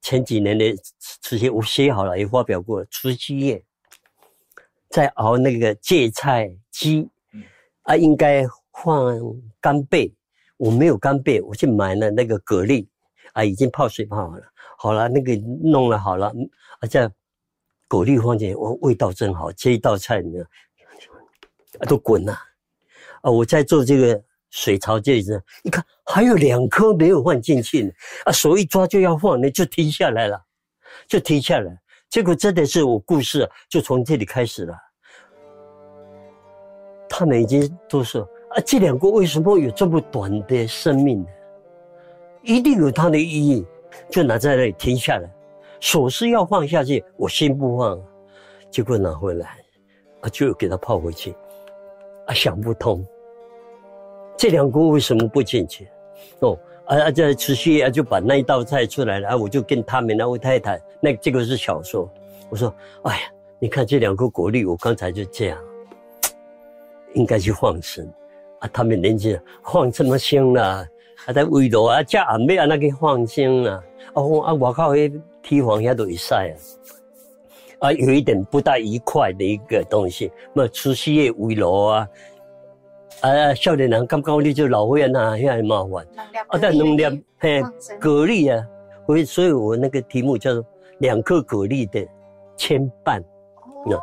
[0.00, 0.76] 前几年的
[1.22, 2.84] 除夕，我写好了也发表过。
[2.90, 3.62] 除夕夜
[4.88, 7.08] 在熬那个芥菜鸡，
[7.82, 9.18] 啊，应该放
[9.60, 10.12] 干贝，
[10.56, 12.86] 我没有干贝，我去买了那个蛤蜊。
[13.32, 14.42] 啊，已经泡水泡好了，
[14.78, 16.32] 好了，那个弄了好了，
[16.80, 17.06] 啊，这
[17.86, 20.42] 蛤蜊放进去，哇，味道真好，这一道菜呢，
[21.80, 22.32] 啊，都滚了，
[23.22, 27.90] 啊，我在做这个水槽这里子，你看还有两颗没有放进去呢，
[28.24, 30.40] 啊，手一抓就要放，那就停下来了，
[31.06, 31.76] 就停下来，
[32.08, 34.74] 结果真的是我故事就从这里开始了，
[37.08, 41.28] 他们已经都说啊，这两个为什么有这么短的生命呢？
[42.42, 43.66] 一定有它的意义，
[44.08, 45.28] 就拿在那里停下来，
[45.80, 48.00] 手是要放下去，我心不放，
[48.70, 49.58] 结果拿回来，
[50.20, 51.34] 啊，就给它泡回去，
[52.26, 53.04] 啊，想不通，
[54.36, 55.88] 这两锅为什么不进去？
[56.40, 62.08] 哦，啊啊，这慈禧啊就把那一道菜出来了，啊，我就跟他们那位太太，那这个是小说，
[62.50, 63.22] 我说，哎呀，
[63.58, 65.58] 你看这两个果粒，我刚才就这样，
[67.14, 68.06] 应该去放生，
[68.58, 70.86] 啊，他们年纪放这么香了。
[71.24, 76.54] 啊，在围炉啊，加暗暝啊，那个放生啊，啊，啊，外口迄堤防遐都会晒啊，
[77.80, 80.30] 啊，有一点不大愉快的一个东西。
[80.52, 82.08] 那除夕夜围炉啊，
[83.20, 86.06] 啊，少年人刚刚你就老岁仔啊，遐很麻烦。
[86.48, 87.62] 啊，但能量嘿，
[88.00, 88.66] 蛤蜊啊，
[89.06, 90.64] 所以，所以我那个题目叫做
[90.98, 92.06] 两颗蛤蜊的
[92.56, 93.22] 牵绊。
[93.84, 94.00] 哦。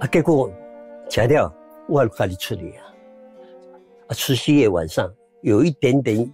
[0.00, 0.50] 啊，结果
[1.08, 1.52] 吃掉，
[1.88, 2.82] 我家里处理啊。
[4.06, 5.12] 啊，除夕夜晚上。
[5.40, 6.32] 有一点点，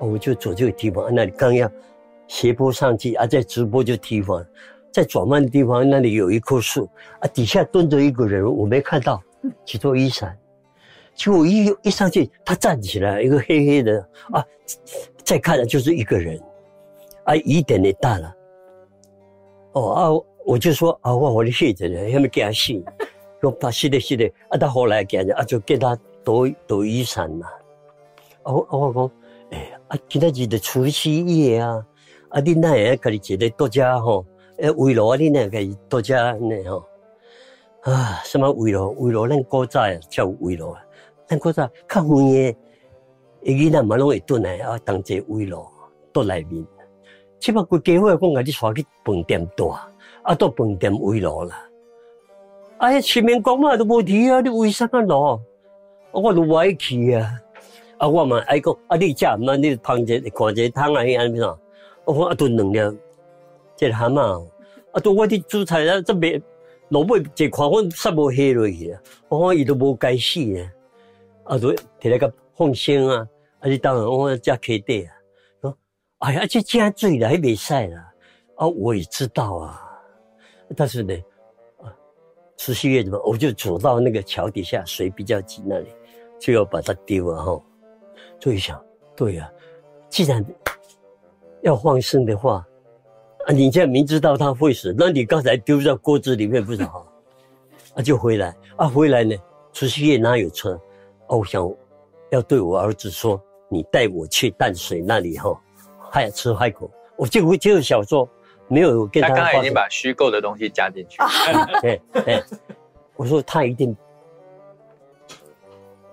[0.00, 1.70] 我就走这个地方，那里刚要
[2.26, 4.44] 斜坡上去啊，在直播就地方，
[4.92, 6.88] 在转弯的地方那里有一棵树
[7.20, 9.22] 啊，底下蹲着一个人，我没看到，
[9.64, 10.36] 只做雨伞。
[11.14, 14.00] 结果一一上去，他站起来，一个黑黑的
[14.32, 14.44] 啊，
[15.24, 16.40] 再看就是一个人，
[17.24, 18.34] 啊，雨点也大了。
[19.72, 20.08] 哦啊，
[20.46, 22.84] 我就说啊，我我的鞋子呢，还没给他洗，
[23.40, 27.46] 说把洗的洗的，啊，他后来给人啊，就给他躲躲雨伞嘛。
[28.44, 29.10] 我我讲，
[29.50, 31.84] 哎呀，啊，今仔日的除夕夜啊，
[32.30, 34.24] 啊，你那也可以觉得多家吼，
[34.58, 36.84] 诶，围炉啊，你那可以多家呢吼，
[37.82, 38.94] 啊，什么围炉？
[39.00, 40.82] 围炉咱古早叫围炉啊，
[41.26, 42.56] 咱古早较远嘅，
[43.42, 45.64] 伊囡仔嘛拢会转来啊，当这围炉
[46.12, 46.64] 倒内面，
[47.38, 49.68] 起码规家伙讲甲你带去饭店住，
[50.22, 51.64] 啊，到饭店围炉啦，
[52.78, 55.40] 哎呀，前面讲嘛都无提啊，你为啥个炉？
[56.10, 57.30] 我都歪去啊。
[57.98, 61.58] 啊，我嘛爱讲，啊，你食毋啊，你芳者看者汤啊，迄安怎？
[62.04, 62.98] 我讲啊，炖两粒，
[63.78, 64.44] 这蛤蟆，
[64.92, 66.42] 啊，都我啲煮菜啊，这边
[66.88, 70.72] 老尾一看，我煞无下落去啊，我讲伊都无该死啊，
[71.44, 73.28] 啊，都摕来个放生啊，
[73.60, 75.14] 啊，你当然我加开底啊，
[75.62, 75.78] 说，
[76.18, 77.96] 哎呀，这加水了还没晒了，
[78.56, 79.80] 啊，我也知道啊，
[80.76, 81.14] 但是呢，
[81.80, 81.94] 啊，
[82.56, 85.86] 除夕夜怎么，我就走到那个桥底下，水比较急那里，
[86.40, 87.62] 就要把它丢了哈。
[88.40, 89.46] 就一想，对呀、啊，
[90.08, 90.44] 既然
[91.62, 92.66] 要放生的话，
[93.48, 97.10] 啊，你现在明知道他会死，那你刚才丢在锅子里面不是好？
[97.96, 99.34] 啊，就回来啊，回来呢，
[99.72, 100.74] 除夕夜哪有车？
[101.28, 101.66] 啊，我想
[102.30, 105.58] 要对我儿子说，你带我去淡水那里哈，
[106.10, 106.90] 海吃海口。
[107.16, 108.28] 我就会这个小说
[108.68, 109.30] 没有跟他。
[109.30, 111.16] 他刚才已经把虚构的东西加进去。
[111.80, 112.44] 对 对，
[113.16, 113.96] 我说他一定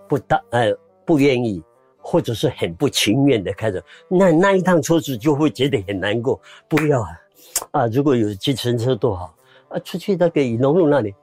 [0.08, 1.62] 不大，呃，不愿意。
[2.08, 6.40] 或者是很不情愿的开着，那那一趟车子就会觉得很难过。
[6.70, 7.10] 不要啊，
[7.72, 9.34] 啊，如果有计程车多好
[9.70, 9.80] 啊！
[9.80, 11.14] 出去那个雨农路那里，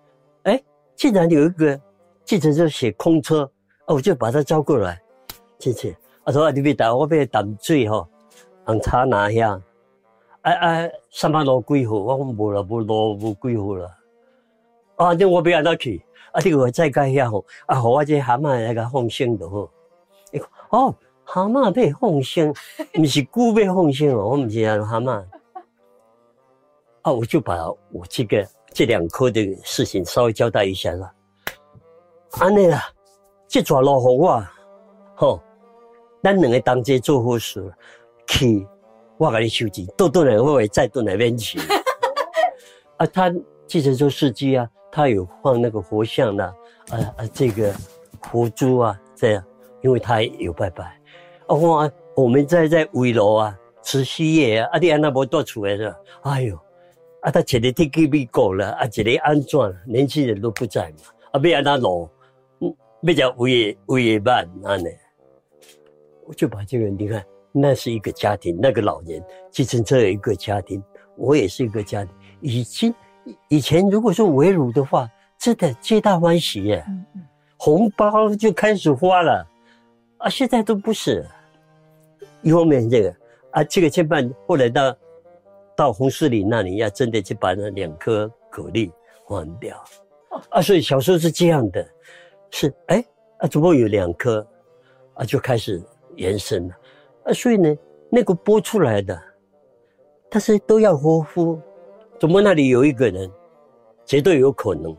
[0.44, 0.62] 哎，
[0.96, 1.78] 竟然有一个
[2.24, 3.42] 计程车写空车，
[3.86, 5.00] 啊，我就把他叫过来
[5.58, 5.96] 进去。
[6.24, 8.06] 啊，说啊，你别打，我别打醉哈，
[8.64, 9.60] 红茶拿下。
[10.42, 11.94] 哎哎，三马路几号？
[11.96, 13.90] 我讲无了，无路无几号了。
[14.96, 16.02] 啊，那我别让他去。
[16.32, 17.44] 啊，这个我再改下吼。
[17.66, 19.70] 啊，好，我这蛤蟆那个放心的吼。
[20.70, 22.54] 哦，蛤蟆被放生，
[22.94, 25.22] 不是龟被放生哦，我们是啊蛤蟆。
[27.02, 31.12] 啊，我就把我这个这两科的事情稍微交代一下了。
[32.38, 32.82] 安尼啦，
[33.46, 34.52] 这抓老虎啊，
[35.14, 35.40] 吼，
[36.22, 37.62] 咱两个当街做好事，
[38.26, 38.66] 去
[39.18, 41.58] 我给你收钱，多多来我会再多来边去。
[42.96, 43.32] 啊，他
[43.66, 46.44] 计程车司机啊，他有放那个佛像的，
[46.90, 47.74] 啊啊，这个
[48.30, 49.44] 佛珠啊，这样。
[49.82, 50.84] 因为他有拜拜，
[51.48, 55.96] 啊，我我们在在围楼啊，除夕夜啊，啊，你安那无多出来是吧？
[56.22, 56.56] 哎呦，
[57.22, 59.74] 啊，他前天天气变过了，啊，这里安怎了？
[59.86, 60.96] 年轻人都不在嘛，
[61.32, 62.08] 啊，要安那炉，
[62.60, 64.90] 嗯，要叫围围办安呢？
[66.26, 70.82] 我就把这个，你看，那是一个家庭，那个老人，计程车有一个家庭，
[71.16, 72.12] 我也是一个家庭。
[72.40, 72.94] 以前
[73.48, 75.08] 以前如果说围炉的话，
[75.38, 76.84] 真的皆大欢喜耶，
[77.56, 79.46] 红包就开始花了。
[80.18, 81.24] 啊，现在都不是，
[82.42, 83.14] 一方面这个
[83.52, 84.96] 啊，这个牵绊，后来到
[85.76, 88.90] 到红树林那里，要真的去把那两颗蛤蜊
[89.24, 89.82] 换掉，
[90.50, 91.86] 啊，所以小时候是这样的，
[92.50, 93.04] 是哎
[93.38, 94.46] 啊，怎么有两颗，
[95.14, 95.82] 啊，就开始
[96.16, 96.74] 延伸了，
[97.24, 97.74] 啊，所以呢，
[98.10, 99.18] 那个播出来的，
[100.28, 101.58] 但是都要活孵，
[102.18, 103.30] 怎么那里有一个人，
[104.04, 104.96] 绝对有可能。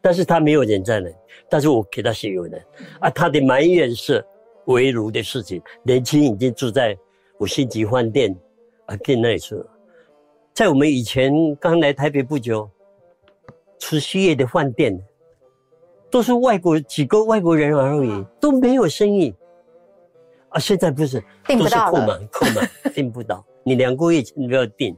[0.00, 1.10] 但是他没有人在那，
[1.48, 2.62] 但是我给他写有人
[3.00, 4.22] 啊，他的埋怨是，
[4.66, 5.62] 围炉的事情。
[5.82, 6.94] 年轻已经住在
[7.40, 8.36] 五星级饭店
[8.86, 9.58] 啊，更那里说，
[10.52, 12.68] 在我们以前刚来台北不久，
[13.78, 14.98] 除夕夜的饭店
[16.10, 19.34] 都是外国几个外国人而已，都没有生意。
[20.50, 23.44] 啊，现在不是，订不到都是扣满扣满，订不到。
[23.64, 24.96] 你两个月前都要订，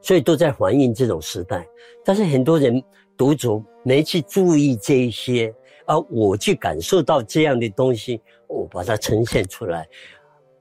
[0.00, 1.66] 所以都在反映这种时代。
[2.04, 2.80] 但是很多人
[3.16, 5.52] 读者没去注意这一些，
[5.86, 9.88] 而我去感受到这样的东西，我把它呈现出来。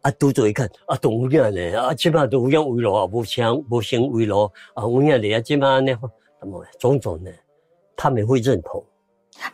[0.03, 5.97] 啊，读者一看，啊，都有样呢，啊，起码都有样为乐啊，不像不像为乐啊，有样的啊，起码那
[6.41, 7.31] 那么种种呢，
[7.95, 8.83] 他们会认同。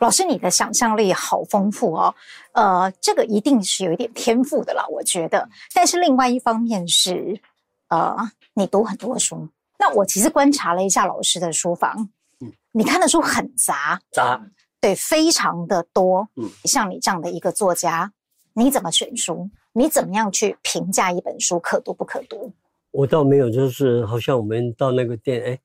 [0.00, 2.12] 老师，你的想象力好丰富哦，
[2.52, 5.48] 呃，这个一定是有一点天赋的啦，我觉得。
[5.72, 7.40] 但是另外一方面是，
[7.88, 8.16] 呃，
[8.54, 9.48] 你读很多书。
[9.78, 12.10] 那我其实观察了一下老师的书房，
[12.40, 14.38] 嗯，你看的书很杂，杂，
[14.80, 16.28] 对，非常的多。
[16.34, 18.12] 嗯，像你这样的一个作家，
[18.52, 19.48] 你怎么选书？
[19.72, 22.52] 你怎么样去评价一本书可读不可读？
[22.90, 25.58] 我倒没有，就是好像我们到那个店，哎。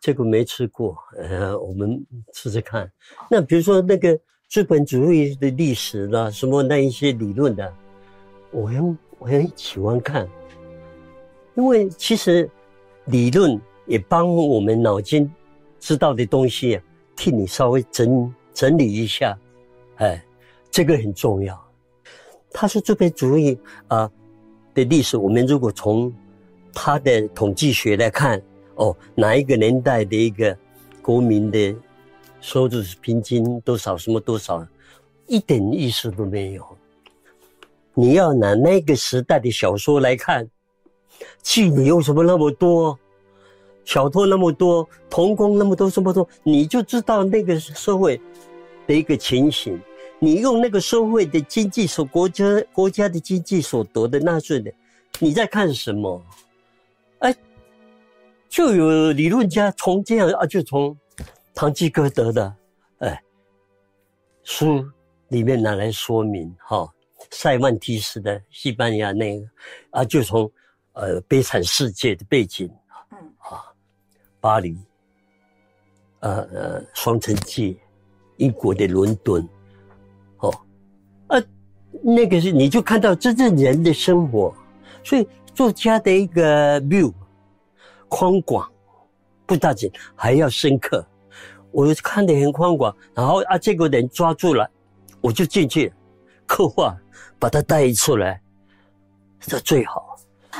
[0.00, 2.92] 这个没吃过，呃，我们吃吃看。
[3.30, 7.72] 那比如说那个资本主义的历史啦，什么那一些理论的，
[8.50, 10.28] 我很我很喜欢看，
[11.54, 12.46] 因为其实
[13.06, 15.32] 理论也帮我们脑筋
[15.80, 16.78] 知道的东西，
[17.16, 19.34] 替你稍微整整理一下，
[19.96, 20.22] 哎，
[20.70, 21.63] 这个很重要。
[22.54, 24.10] 他说资本主义啊
[24.72, 26.10] 的历史，我们如果从
[26.72, 28.40] 他的统计学来看。
[28.76, 30.56] 哦，哪一个年代的一个
[31.00, 31.76] 国民的
[32.40, 33.96] 收入是平均多少？
[33.96, 34.66] 什么多少？
[35.28, 36.66] 一点意思都没有。
[37.94, 40.44] 你要拿那个时代的小说来看，
[41.40, 42.98] 妓女为什么那么多？
[43.84, 48.20] 小偷那么多，童工那么多，这么多，你就知道那个社会
[48.88, 49.80] 的一个情形。
[50.18, 54.72] 你用那个社会的经济所国家国家的经济所得的纳税的，
[55.18, 56.22] 你在看什么？
[57.18, 57.34] 哎。
[58.46, 60.96] 就有理论家从这样啊，就从
[61.52, 62.54] 唐吉诃德的
[62.98, 63.20] 哎
[64.44, 64.88] 书
[65.26, 66.88] 里面拿来说明哈，
[67.32, 69.46] 塞万提斯的西班牙那个
[69.90, 70.48] 啊，就从
[70.92, 72.70] 呃悲惨世界的背景
[73.38, 73.74] 啊，
[74.38, 74.78] 巴黎，
[76.20, 77.76] 呃呃双城记，
[78.36, 79.44] 英国的伦敦，
[82.02, 84.54] 那个是你就看到真正人的生活，
[85.02, 87.12] 所以作家的一个 view。
[88.06, 88.70] 宽广
[89.44, 91.04] 不大紧，还要深刻。
[91.72, 94.70] 我看得很宽广，然后啊，这个人抓住了，
[95.20, 95.92] 我就进去
[96.46, 96.96] 刻画，
[97.40, 98.40] 把他带出来，
[99.40, 100.16] 这最好。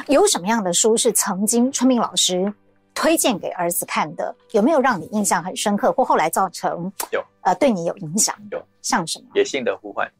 [0.09, 2.53] 有什么样的书是曾经春明老师
[2.93, 4.35] 推荐给儿子看的？
[4.51, 8.35] 有没有让你印象很深刻，或后来造成有呃对你有影响？
[8.51, 9.27] 有，像什么？
[9.37, 10.11] 野性的呼唤。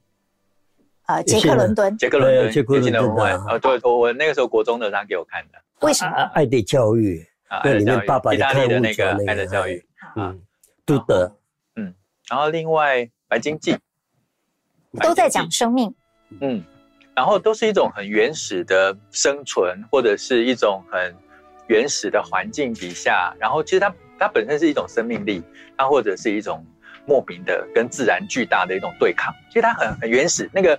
[1.07, 1.97] 呃，杰克伦敦。
[1.99, 2.47] 杰克伦敦。
[2.47, 3.33] 野性的呼唤。
[3.47, 5.59] 啊，对，我我那个时候国中的，他给我看的。
[5.81, 6.13] 为什么？
[6.35, 9.85] 爱的教育啊，对，里面爸爸的看的那个爱的教育，
[10.17, 10.41] 嗯，
[10.87, 11.37] 都德，
[11.77, 11.95] 嗯，
[12.29, 13.75] 然后另外《白鲸记》
[15.03, 15.95] 都在讲生命，
[16.41, 16.65] 嗯，
[17.15, 21.15] 然后都是一种很原始的生存，或者是一种很
[21.67, 25.43] 原始的环境底下，然后其实它它本身是一种生命力，
[25.77, 26.65] 它或者是一种
[27.05, 30.79] 莫名的跟自然巨大的一种对抗，其实它很很原始，那个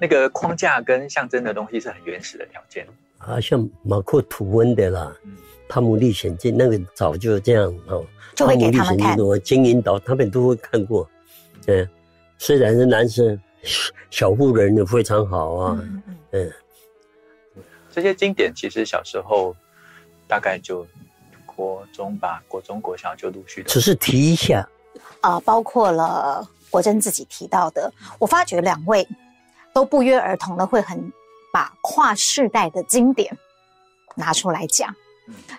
[0.00, 2.86] 那个框架跟象征的东西是很原始的条件。
[3.18, 5.32] 啊，像马克吐温的啦，嗯，
[5.68, 8.02] 《汤姆历险记》那个早就这样哦，
[8.34, 9.14] 就会给他们看。
[9.44, 11.06] 金银岛他们都会看过，
[11.66, 11.86] 嗯，
[12.38, 13.38] 虽然是男生，
[14.08, 16.52] 小妇人也非常好啊，嗯，嗯，
[17.92, 19.54] 这些经典其实小时候
[20.26, 20.86] 大概就
[21.44, 23.68] 国中吧，国中国小就陆续的。
[23.68, 24.66] 只是提一下
[25.20, 29.06] 啊，包括了国珍自己提到的，我发觉两位
[29.72, 31.12] 都不约而同的会很。
[31.52, 33.36] 把跨世代的经典
[34.14, 34.94] 拿出来讲，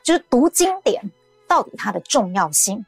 [0.02, 1.04] 就是读经典
[1.50, 2.82] 到底它的重要性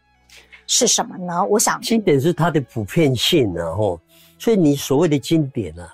[0.68, 1.44] 是什么呢？
[1.44, 4.00] 我想，经典是它的普遍性，然后，
[4.40, 5.94] 所以你所谓的经典啊，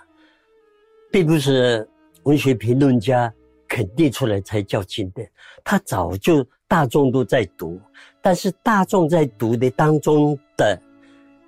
[1.11, 1.89] 并不是
[2.25, 3.33] 文学评论家
[3.67, 5.27] 肯定出来才叫经典，
[5.63, 7.81] 它早就大众都在读，
[8.21, 10.79] 但是大众在读的当中的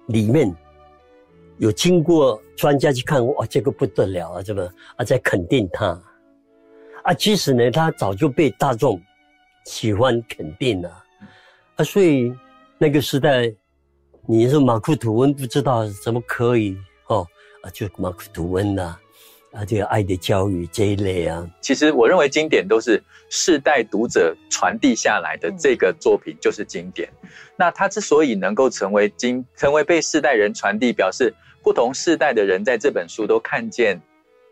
[0.07, 0.51] 里面。
[1.61, 5.89] 有经过专家去看，哇，这个不得了啊，这个啊，在肯定他，
[7.03, 8.99] 啊，其实呢，他早就被大众
[9.65, 10.89] 喜欢肯定了，
[11.75, 12.33] 啊，所以
[12.79, 13.53] 那个时代，
[14.27, 16.75] 你说马克吐温不知道怎么可以
[17.09, 17.27] 哦，
[17.61, 18.97] 啊，就马克吐温呐，
[19.51, 22.99] 啊，这个爱的教育这一类啊，其实我认为经典都是
[23.29, 27.07] 世代读者传递下来的，这个作品就是经典。
[27.55, 31.31] 那它之所以能够成为经，成为被世代人传递，表示。
[31.63, 33.99] 不同世代的人在这本书都看见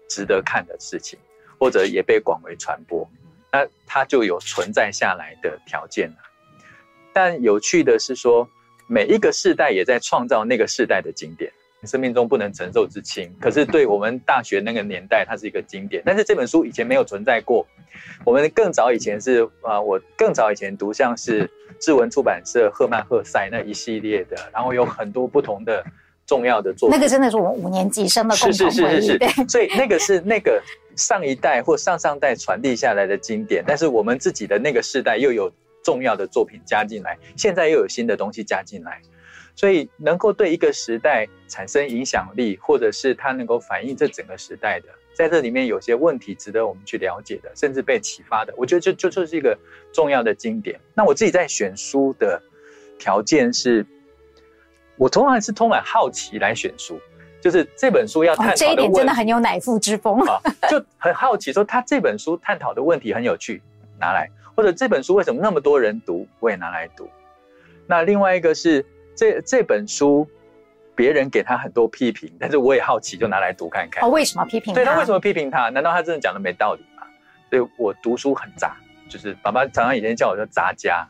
[0.08, 1.18] 值得看的事情，
[1.60, 3.10] 或者也被广为传播，
[3.52, 6.18] 那它就有存在下来的条件了。
[7.14, 8.48] 但有趣的是说，
[8.88, 11.52] 每一个世代也在创造那个世代的经典。
[11.86, 16.04] 生命中不能承受之轻，可是对我们大学那个年代，它是一个经典。
[16.06, 17.66] 但是这本书以前没有存在过。
[18.26, 21.50] 我们更早以前是啊，我更早以前读像是
[21.80, 25.82] 志文出版社赫曼·赫塞那一系列的，然后有很多不同的
[26.30, 26.96] 重要的作品。
[26.96, 29.02] 那个真的是我们五年级生的共同回忆。
[29.02, 29.50] 是是是是是。
[29.50, 30.62] 所以那个是那个
[30.96, 35.52] 上一代或上上代传递下来的经典，但是我们自己的那个世代又有
[35.84, 39.02] 重要的作品加进来，现在又有新的东西加进来。
[39.56, 49.58] 所以能够对一个时代产生影响力，或者是它能够反映这整个时代的，在这里面有些问题值得我们去了解的，甚至被启发的，我觉得就就就是一个
[49.92, 50.80] 重要的经典。
[50.94, 52.42] 那我自己在选书的
[52.98, 53.86] 条件是，
[55.00, 57.00] 我通常是充满好奇来选书，
[57.42, 60.40] 就是这本书要探讨的问题，哦，这一点真的很有乃父之风啊，
[60.70, 63.62] 就很好奇说他这本书探讨的问题很有趣，
[63.98, 67.10] 拿来，或者这本书为什么那么多人读，我也拿来读。
[67.88, 68.86] 那另外一个是。
[69.16, 70.26] 这这本书，
[70.96, 74.02] 别人给他很多批评，但是我也好奇，就拿来读看看。
[74.02, 74.80] 哦，为什么批评他？
[74.80, 75.68] 对，他为什么批评他？
[75.68, 77.06] 难道他真的讲的没道理吗？
[77.50, 78.78] 所以我读书很杂，
[79.10, 81.06] 就是爸爸常常以前叫我叫杂家。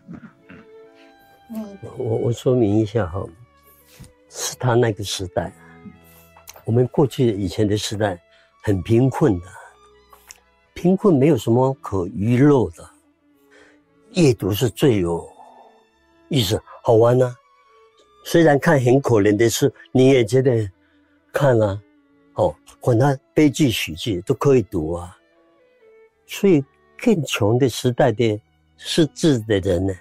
[1.54, 3.24] 嗯，我我说明一下哈，
[4.30, 5.52] 是他那个时代，
[6.66, 8.22] 我们过去以前的时代
[8.64, 9.48] 很贫困的，
[10.74, 12.90] 贫困没有什么可娱乐的，
[14.14, 15.28] 阅读是最有
[16.28, 17.36] 意思、好玩呢、啊。
[18.26, 20.70] 虽然看很可怜的书，你也觉得
[21.34, 21.82] 看啊，
[22.36, 25.18] 哦，管他悲剧喜剧都可以读啊。
[26.28, 26.64] 所以
[26.98, 28.40] 更穷的时代的
[28.78, 29.94] 识字的人呢，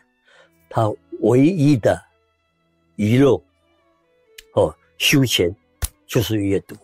[0.68, 1.98] 他唯一的
[2.96, 3.40] 娱乐
[4.98, 5.54] 休闲
[6.06, 6.76] 就是阅读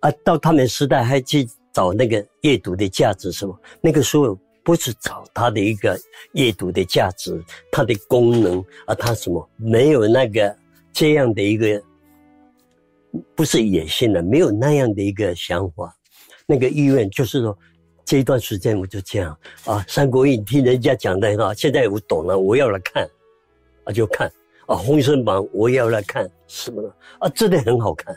[0.00, 0.10] 啊。
[0.24, 3.60] 到他们时代还去找那个阅读的价值什么？
[3.80, 4.38] 那个时候。
[4.66, 5.94] 不是找它的一个
[6.32, 7.38] 阅读的价值，
[7.70, 10.56] 它的功能，啊它什么没有那个
[10.90, 11.82] 这样的一个，
[13.34, 15.94] 不是野心的，没有那样的一个想法，
[16.46, 17.58] 那个意愿就是说，
[18.06, 23.06] 这一段时间我就这样啊，《三国演义》听人家讲的哈，现在我懂了，我要来看，
[23.84, 24.32] 啊就看
[24.66, 26.88] 啊，《封神榜》我也要来看什么的
[27.18, 28.14] 啊，真的很好看，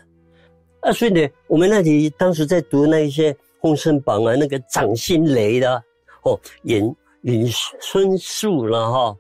[0.82, 5.84] 啊，所以呢，我们那里当时在读那一些《封神榜》啊，那个掌心雷的。
[6.24, 7.48] 哦，引引
[7.80, 9.18] 孙树了哈，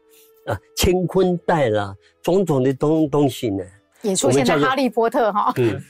[0.47, 3.63] 啊，乾坤袋啦，种种的东东西呢，
[4.01, 5.81] 也出现在哈利波特哈，嗯，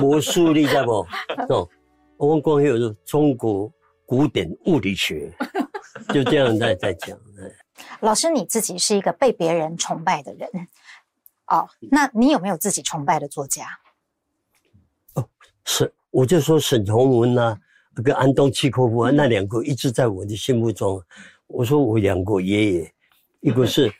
[0.00, 0.92] 魔术你知道不？
[1.52, 1.68] 哦，
[2.16, 3.70] 我们光有中国
[4.06, 5.30] 古典物理学，
[6.08, 7.18] 就这样在在讲。
[8.00, 10.48] 老师你自己是一个被别人崇拜的人，
[11.46, 13.66] 哦，那你有没有自己崇拜的作家？
[15.14, 15.28] 哦，
[15.64, 17.58] 是，我就说沈从文呐。
[18.02, 20.98] 跟安东契诃夫啊，那两个一直在我的心目中。
[21.46, 22.94] 我说我两个爷爷，
[23.40, 23.92] 一个是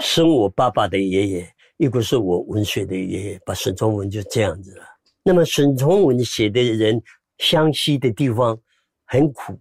[0.00, 3.40] 生我爸爸的爷爷，一个是我文学的爷爷。
[3.46, 4.84] 把沈从文就这样子了。
[5.22, 7.00] 那么沈从文写的人，
[7.38, 8.58] 湘西的地方
[9.04, 9.56] 很苦，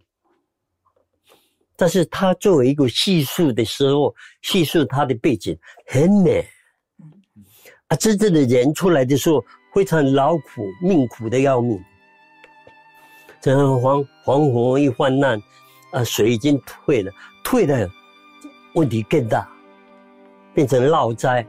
[1.78, 6.44] 但是他作为一个叙述的时候，叙述他的背景很美。
[7.88, 9.42] 啊，真正的人出来的时候，
[9.74, 11.80] 非常劳苦，命苦的要命。
[13.44, 15.40] 然后黄黄河一泛滥，
[15.92, 17.12] 啊，水已经退了，
[17.44, 17.88] 退了，
[18.74, 19.48] 问题更大，
[20.54, 21.46] 变成涝灾，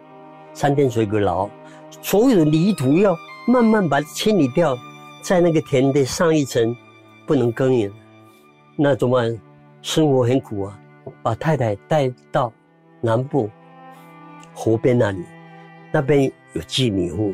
[0.53, 1.49] 三天水个涝，
[2.03, 3.17] 所有的泥土要
[3.49, 4.79] 慢慢把它清理掉，
[5.23, 6.77] 在那个田的上一层，
[7.27, 7.91] 不能耕耘，
[8.77, 9.41] 那怎么办？
[9.89, 10.79] 生活很苦啊，
[11.23, 12.53] 把太太带到
[13.01, 13.49] 南部
[14.53, 15.25] 河边那里，
[15.91, 17.33] 那边有寄米户，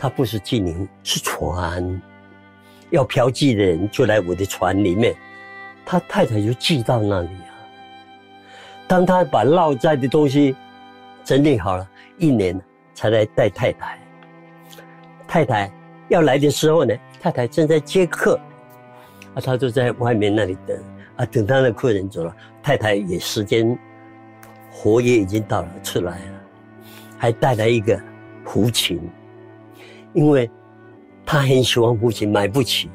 [0.00, 2.02] 他不是寄米户，是船。
[2.90, 5.14] 要嫖妓的人就来我的船里面，
[5.86, 7.54] 他太太就寄到那里啊。
[8.88, 10.56] 当他把落在的东西
[11.22, 11.88] 整理好了，
[12.18, 12.60] 一年
[12.94, 13.98] 才来带太太。
[15.28, 15.70] 太太
[16.08, 18.34] 要来的时候呢，太太正在接客，
[19.34, 20.76] 啊，他就在外面那里等
[21.16, 23.78] 啊，等他的客人走了，太太也时间，
[24.70, 26.40] 活也已经到了，出来了，
[27.18, 28.00] 还带来一个
[28.44, 29.00] 胡琴，
[30.12, 30.50] 因为。
[31.24, 32.90] 他很喜欢胡琴，买不起。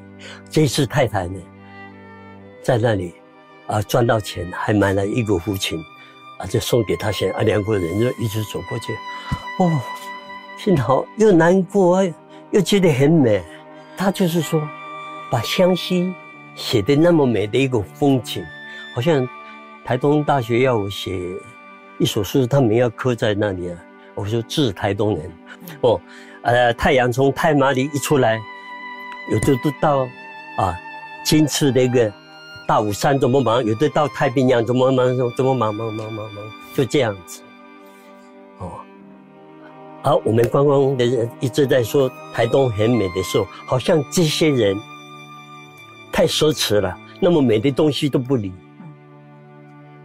[0.50, 1.40] 这次太太呢，
[2.62, 3.14] 在那里
[3.68, 5.80] 啊赚到钱，还买了一个胡琴，
[6.38, 7.32] 啊就送给他先。
[7.32, 8.94] 啊两个人就一直走过去，
[9.64, 9.80] 哦，
[10.58, 12.04] 幸好又难过，
[12.52, 13.42] 又觉得很美。
[13.96, 14.62] 他就是说，
[15.32, 16.14] 把湘西
[16.58, 18.44] 写的那么美的一个风景，
[18.96, 19.26] 好像
[19.86, 21.22] 台东大学要我写
[22.00, 23.78] 一首诗，他们要刻在那里啊。
[24.16, 25.32] 我说是台东人。
[25.82, 26.02] 哦，
[26.42, 28.40] 呃，太阳从太麻里一出来，
[29.32, 30.00] 有的都到
[30.58, 30.76] 啊，
[31.24, 32.12] 金次那个
[32.68, 33.64] 大武山怎么忙？
[33.64, 35.16] 有的到太平洋怎么忙？
[35.38, 36.44] 怎么忙忙忙忙忙？
[36.74, 37.44] 就这样子。
[38.58, 38.72] 哦，
[40.02, 44.76] 而我们观光的人一直在说台东很美的时候，好像这些人
[46.12, 48.54] 太奢侈了，那么美的东西都不理。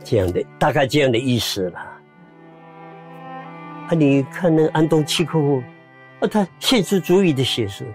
[0.04, 1.78] 这样的大概这样的意思了。
[3.88, 5.62] 啊，你看那安东契诃夫，
[6.20, 7.86] 啊，他现实主义的写实，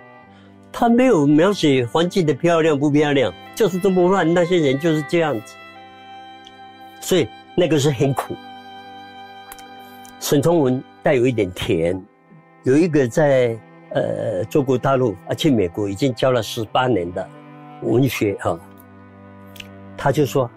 [0.71, 5.55] 他没有描写环境的漂亮不漂亮，就是这么乱，那些人就是这样子。
[7.01, 8.35] 所以那个是很苦。
[10.19, 12.01] 沈从文带有一点甜，
[12.63, 13.57] 有一个在
[13.91, 17.29] 呃中国大陆啊去美国已经教了十八年的
[17.81, 18.59] 文学啊，
[19.97, 20.49] 他就说。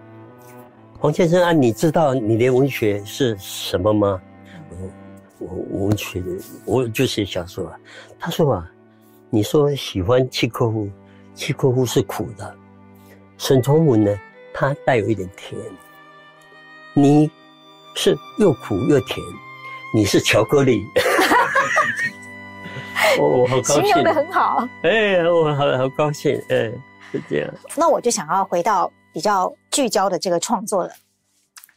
[1.03, 4.21] 黄先生啊，你知道你的文学是什么吗？
[5.39, 6.23] 我我文学，
[6.67, 7.77] 我就写小说啊。
[8.19, 8.71] 他说啊，
[9.31, 10.91] 你说喜欢契诃夫，
[11.35, 12.55] 契诃夫是苦的，
[13.39, 14.21] 沈从文呢，
[14.53, 15.59] 他带有一点甜。
[16.93, 17.31] 你
[17.95, 19.25] 是又苦又甜，
[19.95, 20.85] 你是巧克力。
[23.19, 24.69] 我 我好高兴，形容的很好。
[24.83, 26.71] 哎，我好好高兴，哎，
[27.11, 27.55] 是这样。
[27.77, 28.91] 那我就想要回到。
[29.13, 30.93] 比较聚焦的这个创作了。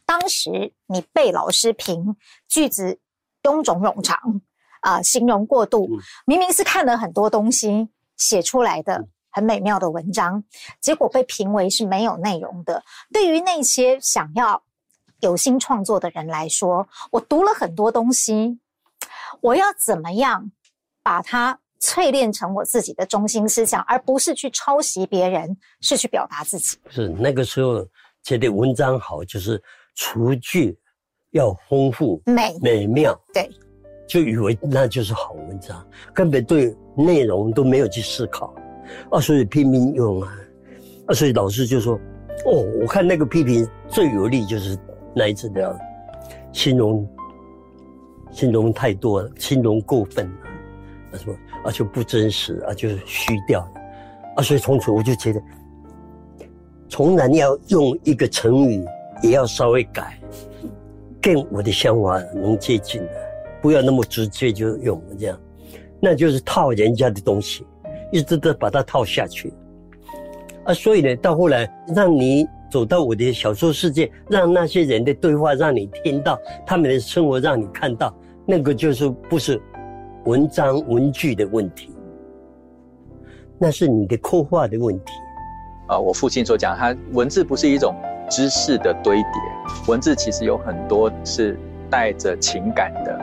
[0.06, 2.14] 当时你被老师评
[2.46, 3.00] 句子
[3.42, 4.40] 臃肿冗长
[4.82, 5.88] 啊、呃，形容过度，
[6.26, 10.44] 明明是看了很多东西写出来的很美妙的文章，
[10.80, 12.84] 结果被评为是没有内容的。
[13.12, 14.62] 对于那些想要
[15.18, 18.60] 有心创作的人来说，我读了很多东西，
[19.40, 20.52] 我要怎么样
[21.02, 26.78] 把它淬炼成我自己的中心思想，而不是去抄袭别人，是去表达自己。
[26.88, 27.86] 是那个时候
[28.22, 29.62] 觉得文章好，就是
[29.94, 30.74] 词句
[31.32, 33.50] 要丰富、美美妙，对，
[34.08, 38.54] 就以为那就是好文章，根本对内容都没有去思考，
[39.10, 40.38] 啊，所以拼命用啊，
[41.08, 41.96] 啊，所以老师就说，
[42.46, 44.74] 哦，我看那个批评最有力就是
[45.14, 45.78] 那一次的，
[46.50, 47.06] 形容，
[48.32, 50.48] 形容太多了，形容过分了，
[51.12, 51.36] 啊什么。
[51.64, 53.72] 啊，就不真实啊，就是虚掉了
[54.36, 55.42] 啊，所以从此我就觉得，
[56.88, 58.84] 从来要用一个成语，
[59.22, 60.18] 也要稍微改，
[61.20, 63.10] 跟我的想法能接近的，
[63.62, 65.40] 不要那么直接就用这样，
[66.00, 67.66] 那就是套人家的东西，
[68.12, 69.52] 一直都把它套下去
[70.64, 70.74] 啊。
[70.74, 79.58] 所以呢，到后来让你走到我的小说世界，让那些人的对话让你听到，他们的生活让你看到，那个就是不是。
[80.24, 81.94] 文章文句的问题，
[83.58, 85.12] 那是你的刻画的问题。
[85.86, 87.94] 啊，我父亲所讲，他文字不是一种
[88.30, 89.30] 知识的堆叠，
[89.86, 91.58] 文字其实有很多是
[91.90, 93.20] 带着情感的，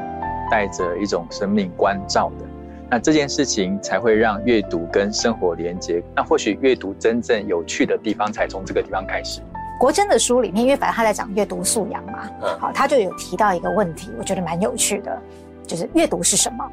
[0.51, 2.45] 带着一种生命关照的。
[2.87, 6.03] 那这件事情才会让阅读跟生活连接。
[6.15, 9.41] 那或许阅读真正有趣的地方，才从这个地方开始。
[9.79, 12.29] 国珍的书里面，因为反正他在讲阅读素养嘛，
[12.59, 15.19] 好，他就有提到一个问题，我觉得蛮有趣的，
[15.65, 16.63] 就是阅读是什么？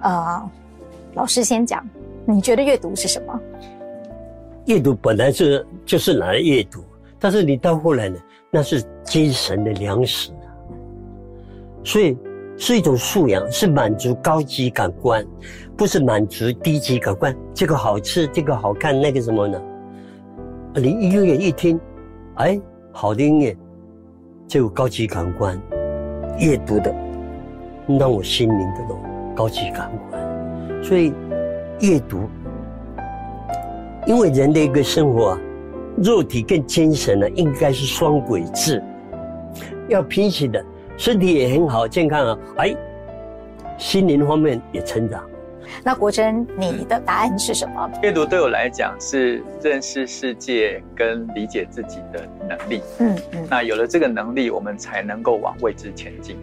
[0.00, 0.50] 啊，
[1.14, 1.86] 老师先讲，
[2.24, 3.40] 你觉得阅读是什么？
[4.66, 6.84] 阅读本来是就是拿来阅读，
[7.18, 8.16] 但是你到后来呢，
[8.50, 10.30] 那是精神的粮食，
[11.82, 12.16] 所以
[12.56, 15.26] 是一种素养，是满足高级感官，
[15.76, 17.34] 不是满足低级感官。
[17.54, 19.60] 这个好吃，这个好看，那个什么呢？
[20.74, 21.80] 你音乐一听，
[22.36, 22.60] 哎，
[22.92, 23.56] 好的音乐，
[24.46, 25.60] 就有高级感官，
[26.38, 26.94] 阅读的
[27.98, 29.09] 让我心灵的东西。
[29.34, 31.12] 高级感官，所以
[31.80, 32.28] 阅读，
[34.06, 35.40] 因为人的一个生活啊，
[36.02, 38.82] 肉体跟精神呢，应该是双轨制，
[39.88, 40.64] 要平行的，
[40.96, 42.74] 身体也很好，健康啊，哎，
[43.78, 45.22] 心灵方面也成长。
[45.84, 47.88] 那国珍，你的答案是什么？
[48.02, 52.82] 阅读对我来讲是认识世界跟理解自己的能力。
[52.98, 56.36] 嗯嗯，那有了这个能力，我们才能够往未知前进。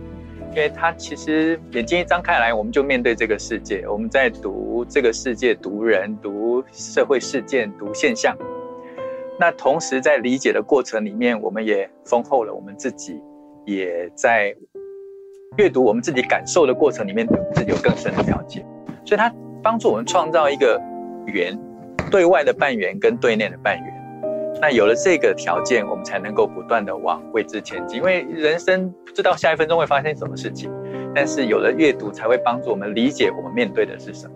[0.58, 3.88] 因为他其实眼睛一张开来，我们就面对这个世界。
[3.88, 8.36] 我们在读这个世界，读人，读社会事件，读现象。
[9.40, 13.22] 那同时在理解的过程里面，我们也丰厚了我们自己，
[13.68, 14.56] 也在
[15.58, 18.66] 阅读我们自己感受的过程里面，对自己有更深的了解。
[19.06, 19.32] 所以，他
[19.62, 20.82] 帮助我们创造一个
[21.28, 21.56] 圆，
[22.10, 23.97] 对外的半圆跟对内的半圆。
[24.60, 27.98] 那有了这个条件，我们才能够不断的往未知前进。
[27.98, 30.72] 因为人生不知道下一分钟会发生什么事情，
[31.14, 34.34] 但是有了阅读，才会帮助我们理解我们面对的是什么。